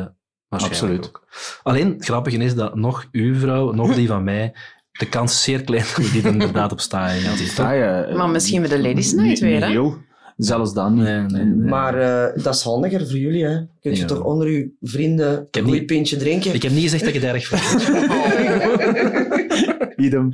[0.48, 1.06] waarschijnlijk Absoluut.
[1.06, 1.26] ook.
[1.62, 4.54] Alleen, het grappige is dat nog uw vrouw, nog die van mij,
[4.92, 7.16] de kans is zeer klein dat die er inderdaad op staan.
[7.18, 9.92] Ja, Sta je, maar misschien met de Ladies Night weer, hè?
[10.36, 11.02] Zelfs dan niet.
[11.04, 11.68] Nee, nee, nee.
[11.68, 13.56] Maar uh, dat is handiger voor jullie, hè?
[13.80, 14.06] Kun je Ja.
[14.06, 16.54] toch onder uw vrienden een goed pintje drinken?
[16.54, 17.88] Ik heb niet gezegd dat ik het erg vind.
[20.06, 20.30] Idem.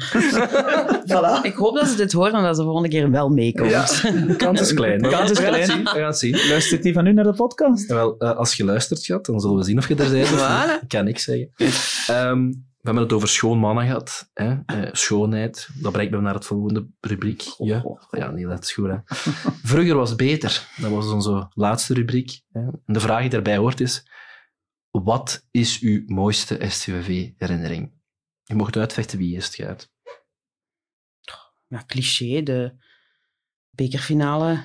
[1.13, 1.43] Voilà.
[1.43, 3.71] Ik hoop dat ze dit horen en dat ze de volgende keer wel meekomt.
[3.71, 3.87] Ja.
[4.27, 5.03] De kans is klein.
[5.03, 5.85] De kans is klein.
[5.85, 6.47] We gaan het zien.
[6.49, 7.87] Luistert die van u naar de podcast?
[7.87, 10.25] Wel, eh, als je luistert, schat, dan zullen we zien of je er bent.
[10.25, 10.41] of niet.
[10.41, 10.83] Voilà.
[10.83, 11.51] Ik kan niks zeggen.
[12.07, 14.31] Ehm, we hebben het over schoon mannen gehad.
[14.35, 14.57] Hè?
[14.67, 15.69] Eh, schoonheid.
[15.75, 17.43] Dat brengt me naar het volgende rubriek.
[17.59, 18.89] Ja, ja nee, dat is goed.
[18.89, 18.97] Hè?
[19.63, 20.69] Vroeger was beter.
[20.77, 22.41] Dat was onze laatste rubriek.
[22.53, 22.61] Hè?
[22.61, 24.07] En de vraag die daarbij hoort is...
[24.91, 27.93] Wat is uw mooiste STVV-herinnering?
[28.43, 29.91] Je mocht uitvechten wie eerst gaat.
[31.69, 32.75] Ja, cliché, de
[33.71, 34.62] bekerfinale.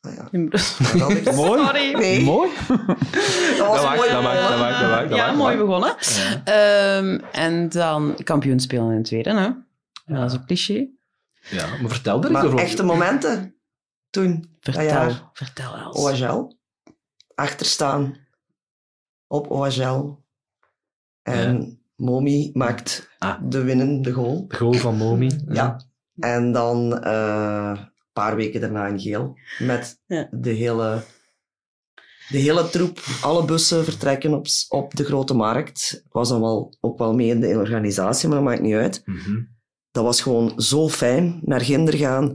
[0.00, 0.28] Ah, ja.
[0.30, 1.64] Ik- Mooi.
[1.64, 1.92] Sorry.
[1.92, 2.50] Nee, Mooi.
[2.68, 3.98] dat was Dat mooi.
[3.98, 5.08] maakt, dat maakt, dat maakt, dat maakt.
[5.08, 5.88] dat Ja, maakt, mooi begonnen.
[5.88, 6.40] maakt.
[6.44, 9.36] Ehm, en dan kampioen spelen in het tweede, hè?
[10.04, 10.88] Ja, dat is ook cliché.
[11.50, 12.58] Ja, maar vertel er eens Maar over.
[12.58, 13.54] echte momenten
[14.10, 15.96] toen, Vertel, jaar, vertel Els.
[15.96, 16.56] OHL,
[17.34, 18.16] achterstaan
[19.26, 20.24] op OHL.
[21.22, 23.40] En Momi maakt Ah.
[23.48, 24.44] de winnende goal.
[24.48, 25.30] De goal van Momi.
[25.48, 25.84] Ja.
[26.18, 29.38] En dan eh, een paar weken daarna in geel.
[29.58, 30.28] Met Ja.
[30.30, 31.02] de, hele,
[32.28, 33.00] de hele troep.
[33.22, 36.02] Alle bussen vertrekken op, op de grote markt.
[36.06, 39.02] Ik was dan wel, ook wel mee in de organisatie, maar dat maakt niet uit.
[39.04, 39.40] Mhm.
[39.90, 41.40] Dat was gewoon zo fijn.
[41.42, 42.34] Naar Ginder gaan.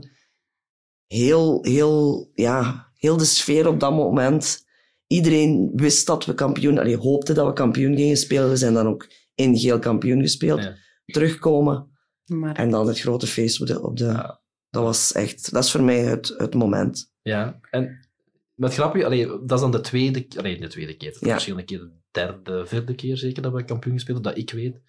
[1.06, 4.64] Heel, heel, ja, heel de sfeer op dat moment.
[5.06, 6.78] Iedereen wist dat we kampioen...
[6.78, 8.48] Allee, hoopte dat we kampioen gingen spelen.
[8.50, 9.06] We zijn dan ook
[9.36, 10.62] in geel kampioen gespeeld.
[10.62, 10.74] Ja.
[11.06, 11.90] Terugkomen.
[12.26, 13.82] Maar En dan het grote feest op de...
[13.82, 14.40] Op de Ja.
[14.70, 15.52] Dat was echt...
[15.52, 17.12] Dat is voor mij het, het moment.
[17.22, 18.08] Ja, en
[18.54, 21.34] met grappig, allee, dat is dan de tweede, allee, de tweede keer, Ja.
[21.34, 24.58] misschien een keer de derde, vierde keer zeker dat we kampioen gespeeld hebben, dat ik
[24.58, 24.80] weet.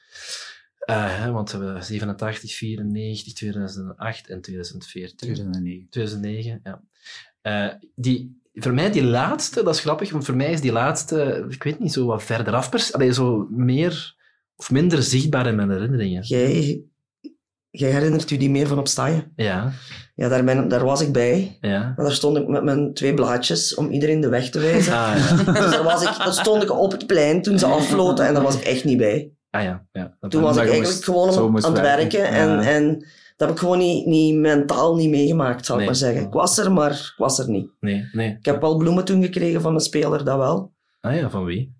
[0.78, 5.18] Eh, hè, want we hebben 87, 94, 2008 en 2014.
[5.18, 5.88] 2009.
[5.89, 6.82] 2009, ja.
[7.41, 11.45] Eh, die, voor mij die laatste, dat is grappig, want voor mij is die laatste,
[11.50, 12.70] ik weet niet, zo wat verder af.
[12.70, 14.16] pers- Allee, zo meer
[14.58, 16.22] of minder zichtbaar in mijn herinneringen.
[16.24, 16.82] Jij,
[17.70, 19.32] jij herinnert u die meer van op staaien?
[19.36, 19.72] Ja,
[20.16, 21.58] Ja, daar, ben, daar was ik bij.
[21.62, 21.93] ja.
[21.97, 24.93] En daar stond ik met mijn twee blaadjes om iedereen de weg te wijzen.
[24.93, 28.26] Ah ja, Dus daar, was ik, daar stond ik op het plein toen ze afloten
[28.28, 29.32] en daar was ik echt niet bij.
[29.49, 29.86] ah, ja.
[29.91, 30.18] ja.
[30.30, 32.28] Toen was ik eigenlijk moest- gewoon aan het werken.
[32.28, 32.93] En, en
[33.36, 36.24] dat heb ik gewoon niet, niet mentaal niet meegemaakt, zal ik maar zeggen.
[36.26, 37.70] Ik was er, maar ik was er niet.
[37.80, 38.30] Nee, nee.
[38.39, 40.74] Ik heb wel bloemen toen gekregen van een speler, dat wel.
[41.01, 41.76] Ah ja, van wie?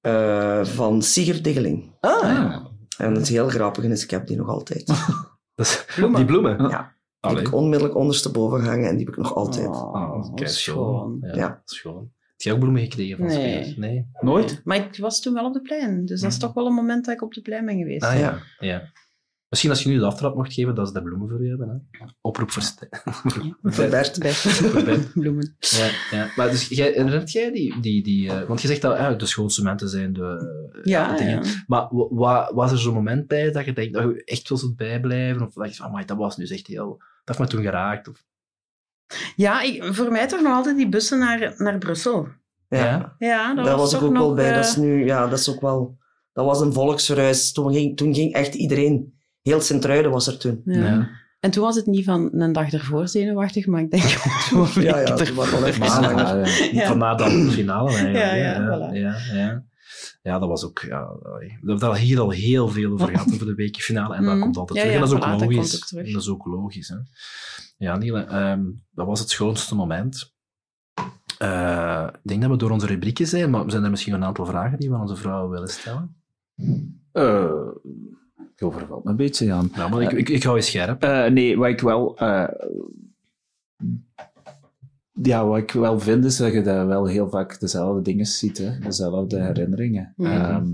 [0.00, 1.92] Eh, van Sigurd Diggeling.
[2.00, 2.44] Ah, ja.
[2.46, 2.66] Ah.
[2.98, 4.86] En het heel grappige is, ik heb die nog altijd.
[5.54, 5.84] Die is,
[6.14, 6.68] Die bloemen?
[6.68, 6.94] Ja.
[7.20, 7.36] Allee.
[7.36, 9.66] heb ik onmiddellijk ondersteboven gehangen en die heb ik nog altijd.
[9.66, 11.18] Oh, Oh, kijk, schoon.
[11.20, 11.62] Ja, Ja.
[11.64, 12.12] schoon.
[12.30, 13.36] Heb jij ook bloemen gekregen van Nee.
[13.36, 13.76] spelers?
[13.76, 14.06] Nee.
[14.20, 14.60] Nooit?
[14.64, 16.44] Maar ik was toen wel op de plein, dus dat is Mhm.
[16.46, 18.04] toch wel een moment dat ik op de plein ben geweest.
[18.04, 18.38] Ah ja.
[18.58, 18.82] ja.
[19.50, 21.88] Misschien als je nu de aftrap mocht geven, dat ze de bloemen voor je hebben.
[21.90, 22.04] Hè?
[22.20, 22.90] Oproep voor Stijn.
[23.62, 23.88] Voor
[24.84, 25.12] Bert.
[25.14, 25.56] Bloemen.
[25.58, 26.30] Ja, ja.
[26.36, 27.80] Maar dus, jij, herinnert jij die...
[27.80, 31.10] die, die eh, want je zegt dat ah, de schoonste momenten zijn de, eh, Ja,
[31.12, 31.44] de dingen.
[31.44, 31.50] ja.
[31.66, 34.58] Maar wa- wa- was er zo'n moment bij dat je denkt dat je echt wil
[34.58, 35.46] zult bijblijven?
[35.46, 36.98] Of dat je van, amai, dat was nu echt heel...
[37.24, 38.08] Dat heeft me toen geraakt.
[38.08, 38.24] Of,
[39.36, 42.28] Ja, ik, voor mij toch nog altijd die bussen naar, naar Brussel.
[42.68, 43.14] Ja.
[43.18, 44.48] Ja, dat Daar was, was ik ook nog, wel bij.
[44.48, 45.98] eh, Dat is nu, ja, dat is ook wel...
[46.32, 47.52] Dat was een volksverhuis.
[47.52, 49.18] Toen ging, toen ging echt iedereen...
[49.42, 50.60] Heel Sint-Truiden was er toen.
[50.64, 51.08] ja.
[51.40, 54.02] En toen was het niet van een dag ervoor zenuwachtig, maar ik denk
[54.48, 55.64] gewoon Ja, ja, toen was wel.
[55.64, 56.44] Ah, ja.
[56.72, 56.86] Ja.
[56.86, 58.16] Van na de finale eigenlijk.
[58.24, 58.92] Ja, ja, ja, voilà.
[58.94, 59.64] ja, ja.
[60.22, 60.78] Ja, dat was ook...
[60.88, 64.14] Ja, we hebben daar hier al heel veel over gehad over de weekfinale.
[64.14, 64.42] En dat Mhm.
[64.42, 64.98] komt altijd Ja, terug.
[64.98, 65.76] ja, en dat is voilà, ook dat logisch.
[65.76, 66.12] ook terug.
[66.12, 66.88] Dat is ook logisch.
[66.88, 66.96] Hè.
[67.76, 70.34] Ja, Niele, ehm, dat was het schoonste moment.
[71.38, 74.46] Eh, ik denk dat we door onze rubrieken zijn, maar zijn er misschien een aantal
[74.46, 76.16] vragen die we aan onze vrouwen willen stellen?
[77.12, 77.50] Eh,
[78.60, 79.70] ik overval me een beetje, Jan.
[79.74, 81.02] Ja, maar ik, ik, ik hou je scherp.
[81.02, 82.18] Eh, nee, wat ik wel...
[82.18, 82.48] eh,
[85.22, 88.58] ja, wat ik wel vind, is dat je daar wel heel vaak dezelfde dingen ziet,
[88.58, 88.78] hè?
[88.78, 90.12] dezelfde herinneringen.
[90.16, 90.30] Mhm.
[90.30, 90.72] Ehm,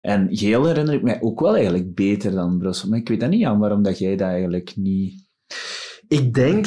[0.00, 2.88] en Geel herinner ik mij ook wel eigenlijk beter dan Brussel.
[2.88, 5.26] Maar ik weet dat niet, Jan, waarom dat jij dat eigenlijk niet...
[6.08, 6.66] Ik denk,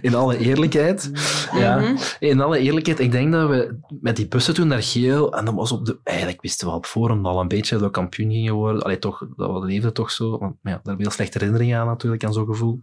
[0.00, 1.10] in alle eerlijkheid,
[1.54, 1.96] ja, Mhm.
[2.18, 5.54] in alle eerlijkheid, ik denk dat we met die bussen toen naar Geel, en dat
[5.54, 8.54] was op de, eigenlijk wisten we op voorhand al een beetje dat we kampioen gingen
[8.54, 8.82] worden.
[8.82, 10.38] Allee, toch, dat leefde toch zo.
[10.38, 12.80] Want ja, daar heb ik heel slechte herinneringen aan natuurlijk, aan zo'n gevoel.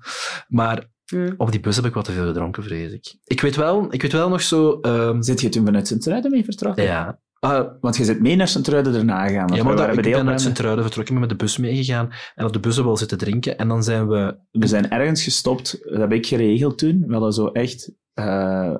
[0.47, 1.33] Maar Mhm.
[1.37, 3.15] op die bus heb ik wat te veel gedronken, vrees ik.
[3.23, 4.79] Ik weet wel, ik weet wel nog zo...
[4.81, 6.83] ehm, Zit je toen vanuit Sint-Truiden mee vertrokken?
[6.83, 9.55] ja, Ah, Want je zit mee naar Sint-Truiden erna gegaan.
[9.55, 12.45] ja, maar we dat, ik ben uit Sint-Truiden vertrokken, ben met de bus meegegaan en
[12.45, 13.57] op de bus hebben we wel zitten drinken.
[13.57, 14.35] En dan zijn we...
[14.51, 17.03] We zijn ergens gestopt, dat heb ik geregeld toen.
[17.07, 18.73] We hadden zo echt eh,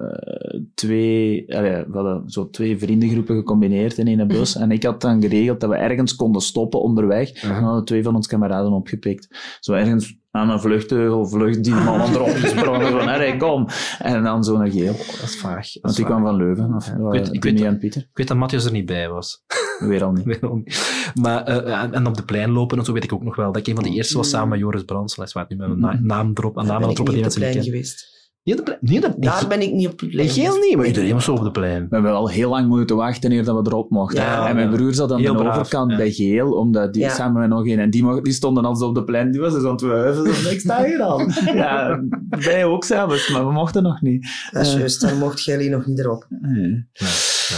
[0.75, 4.55] twee, allee, we hadden zo twee vriendengroepen gecombineerd in één bus.
[4.65, 7.31] En ik had dan geregeld dat we ergens konden stoppen onderweg.
[7.31, 9.57] En dan hadden twee van ons kameraden opgepikt.
[9.59, 12.91] Zo ergens aan een vluchtteugel, vlucht die man erop gesprongen.
[12.91, 13.67] Van, hey, kom.
[13.99, 14.91] En dan zo naar Geel.
[14.93, 15.71] Dat is vaag.
[15.71, 16.73] dat Want is die kwam van Leuven.
[16.73, 18.01] Of, Ja, ik weet- ik weet en Pieter.
[18.01, 19.43] Ik weet dat Matthias er niet bij was.
[19.79, 20.25] Weer al niet.
[20.33, 21.11] Het ook niet.
[21.21, 23.51] Maar, eh, en- op de plein lopen en zo weet ik ook nog wel.
[23.51, 25.15] Dat ik een van de eerste was samen met Joris Brands.
[25.15, 26.57] Hij zwaait nu met mijn na- naam erop.
[26.57, 27.71] En Daar naam ben erop die op mensen de plein kennen.
[27.71, 28.13] geweest.
[28.45, 28.79] Niet op de plein?
[28.91, 31.29] Nee, dat Daar ben ik niet op de plein In Geel niet, maar iedereen was
[31.29, 31.81] op de plein.
[31.89, 34.23] We hebben al heel lang moeten wachten eer dat we erop mochten.
[34.23, 35.97] Ja, en mijn broer zat aan Heel de braaf, overkant ja.
[35.97, 37.09] bij Geel, omdat die Ja.
[37.09, 37.79] samen met nog een.
[37.79, 39.31] En die, mocht- die stonden altijd op de plein.
[39.31, 40.51] Die was dus aan het wuiven.
[40.51, 41.19] Ik sta hier al.
[41.63, 44.27] ja, wij ook zelfs, maar we mochten nog niet.
[44.51, 44.79] Dat is Eh.
[44.79, 46.27] juist, daar mocht Gelly nog niet erop.
[46.41, 46.87] Nee.
[46.93, 47.07] Ja,
[47.47, 47.57] ja.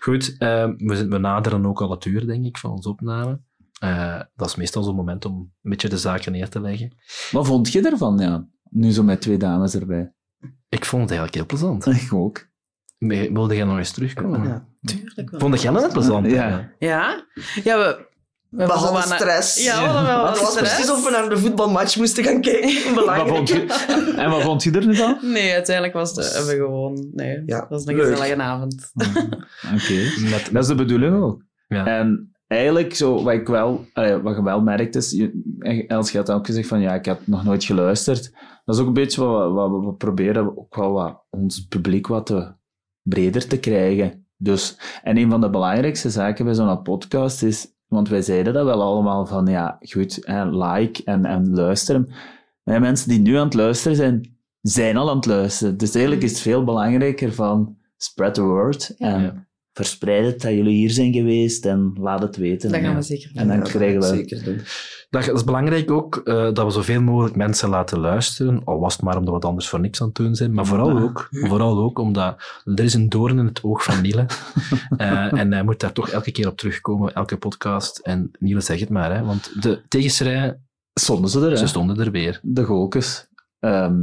[0.00, 3.40] Goed, eh, we, zijn- we naderen ook al het uur, denk ik, van onze opname.
[3.80, 6.92] Eh, dat is meestal zo'n moment om een beetje de zaken neer te leggen.
[7.30, 8.46] Wat vond je ervan, ja?
[8.70, 10.12] Nu zo met twee dames erbij.
[10.68, 11.86] Ik vond het eigenlijk heel plezant.
[12.02, 12.46] Ik ook.
[12.98, 14.48] Me- Wilde jij nog eens terugkomen?
[14.48, 14.66] Ja.
[14.82, 15.40] Tuurlijk wel.
[15.40, 16.30] Vond jij dat net plezant?
[16.30, 16.70] Ja.
[16.78, 17.24] Ja?
[17.64, 18.06] Ja, we...
[18.50, 19.64] zo Behalve stress.
[19.64, 20.74] Ja, we hadden wel wat het was stress.
[20.74, 22.84] precies of we naar de voetbalmatch moesten gaan kijken.
[22.84, 23.28] Wat Belangrijk.
[23.28, 23.64] vond je,
[24.22, 25.18] en wat vond je er nu van?
[25.22, 27.08] Nee, uiteindelijk was het hebben we gewoon...
[27.12, 28.06] Nee, Ja, dat was een leuk.
[28.06, 28.90] gezellige avond.
[29.74, 30.28] Oké.
[30.30, 31.42] Met, Dat is de bedoeling ook.
[31.68, 31.86] ja.
[31.86, 35.10] En eigenlijk, zo, wat, ik wel, allee, wat je wel merkt, is...
[35.10, 38.30] Je, Els, je had ook gezegd van, ja, ik heb nog nooit geluisterd.
[38.68, 42.06] Dat is ook een beetje wat, wat we- we proberen, ook wel wat, ons publiek
[42.06, 42.52] wat te,
[43.02, 44.26] breder te krijgen.
[44.36, 47.76] Dus, en een van de belangrijkste zaken bij zo'n podcast is...
[47.86, 52.08] Want wij zeiden dat wel allemaal van, ja, goed, hè, like en, en luisteren.
[52.62, 55.76] Maar mensen die nu aan het luisteren zijn, zijn al aan het luisteren.
[55.76, 58.94] Dus eigenlijk is het veel belangrijker van spread the word.
[58.98, 59.47] En Ja.
[59.84, 62.70] Verspreid het dat jullie hier zijn geweest en laat het weten.
[62.72, 63.42] Dat gaan we zeker doen.
[63.42, 64.06] En dan krijgen we...
[64.06, 64.60] Zeker doen.
[65.10, 69.02] Dat is belangrijk ook, eh, dat we zoveel mogelijk mensen laten luisteren, al was het
[69.02, 71.02] maar omdat we het anders voor niks aan het doen zijn, maar vooral Ja.
[71.02, 74.26] ook, vooral ook omdat er is een doorn in het oog van Niele.
[74.96, 77.98] Eh, en hij moet daar toch elke keer op terugkomen, elke podcast.
[77.98, 80.58] En Niele, zeg het maar, hè, want de tegenstrijd,
[80.94, 81.56] Stonden ze er, hè?
[81.56, 82.40] ze stonden er weer.
[82.42, 83.28] De Golkes.
[83.60, 84.00] Ehm,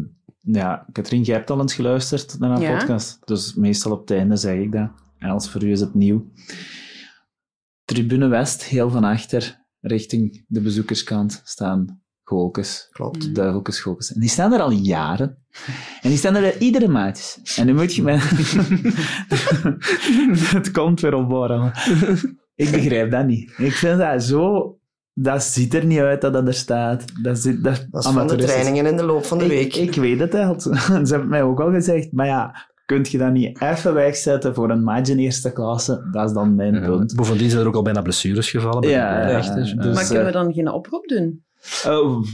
[0.47, 2.77] Ja, Katrien, jij hebt al eens geluisterd naar een Ja.
[2.77, 3.19] podcast.
[3.25, 4.89] Dus meestal op het einde zeg ik dat.
[5.25, 6.31] En als voor u is het nieuw.
[7.85, 12.87] Tribune West, heel van achter, richting de bezoekerskant, staan goalkes.
[12.91, 13.35] Klopt.
[13.35, 14.13] Duiveltjes goalkes.
[14.13, 15.45] En die staan er al jaren.
[16.01, 17.39] En die staan er iedere maand.
[17.55, 18.17] En nu moet je mij...
[20.57, 21.71] het komt weer op borrel.
[22.55, 23.53] Ik begrijp dat niet.
[23.57, 24.77] Ik vind dat zo...
[25.13, 27.23] Dat ziet er niet uit dat dat er staat.
[27.23, 29.75] Dat, zit, dat, Dat is van de trainingen in de loop van de Ik, week.
[29.75, 30.59] ik weet het wel.
[30.59, 30.69] Ze
[31.05, 34.83] hebben mij ook al gezegd, maar ja, kunt je dat niet even wegzetten voor een
[34.83, 36.07] match in eerste klasse?
[36.11, 37.15] Dat is dan mijn Ja, punt.
[37.15, 38.81] Bovendien zijn er ook al bijna blessures gevallen.
[38.81, 39.73] bij Ja, rechters.
[39.73, 41.43] dus- Eh, maar kunnen we eh, dan geen oproep doen?
[41.87, 42.25] Oh,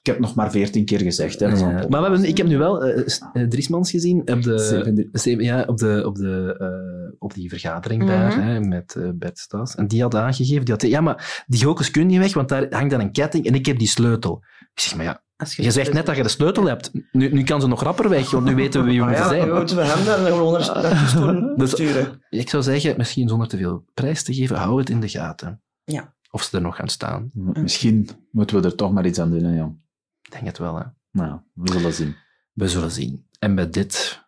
[0.00, 1.40] ik heb nog maar veertien keer gezegd.
[1.40, 1.66] Hè, Ja.
[1.88, 5.44] Maar we hebben, ik heb nu wel eh, eh, Driesmans gezien op, de, Zeven- zeven-
[5.44, 8.10] ja, op, de, op, de, eh, op die vergadering Mhm.
[8.12, 9.74] daar hè, met eh, Bert Staes.
[9.74, 12.66] En die had aangegeven, die had, ja, maar die gokers kun je weg, want daar
[12.70, 14.42] hangt dan een ketting en ik heb die sleutel.
[14.74, 16.90] Ik zeg, maar ja, Als je zegt net dat je de sleutel hebt.
[17.12, 19.28] Nu, nu kan ze nog rapper weg, want nu weten we wie we Ah ja,
[19.28, 19.54] zijn.
[19.54, 22.22] moeten we hem daar gewoon naar- Dus- sturen.
[22.30, 25.62] Ik zou zeggen, misschien zonder te veel prijs te geven, hou het in de gaten.
[25.84, 26.14] Ja.
[26.30, 27.30] Of ze er nog gaan staan.
[27.34, 29.80] Misschien moeten we er toch maar iets aan doen, hè, Jan.
[30.22, 30.84] Ik denk het wel, hè.
[31.10, 32.16] Nou, we zullen zien.
[32.52, 33.26] We zullen zien.
[33.38, 34.22] En bij dit,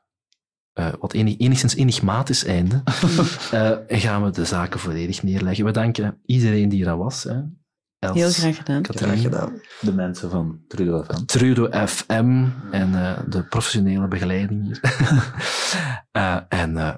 [0.73, 2.83] eh, wat enig- enigszins enigmatisch einde,
[3.51, 5.65] eh, gaan we de zaken volledig neerleggen.
[5.65, 7.23] We danken iedereen die er was.
[7.25, 7.41] Hè.
[8.01, 8.83] Els, Heel graag gedaan.
[8.83, 9.61] Katrien, Graag gedaan.
[9.81, 11.25] De mensen van Trudeau FM.
[11.25, 14.81] Trudo FM en eh, de professionele begeleiding hier.
[16.11, 16.95] Eh, en eh,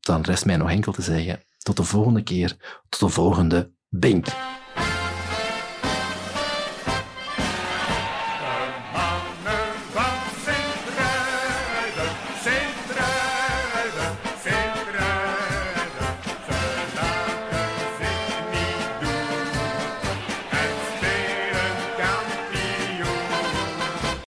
[0.00, 2.56] dan rest mij nog enkel te zeggen, tot de volgende keer,
[2.88, 4.26] tot de volgende Bink.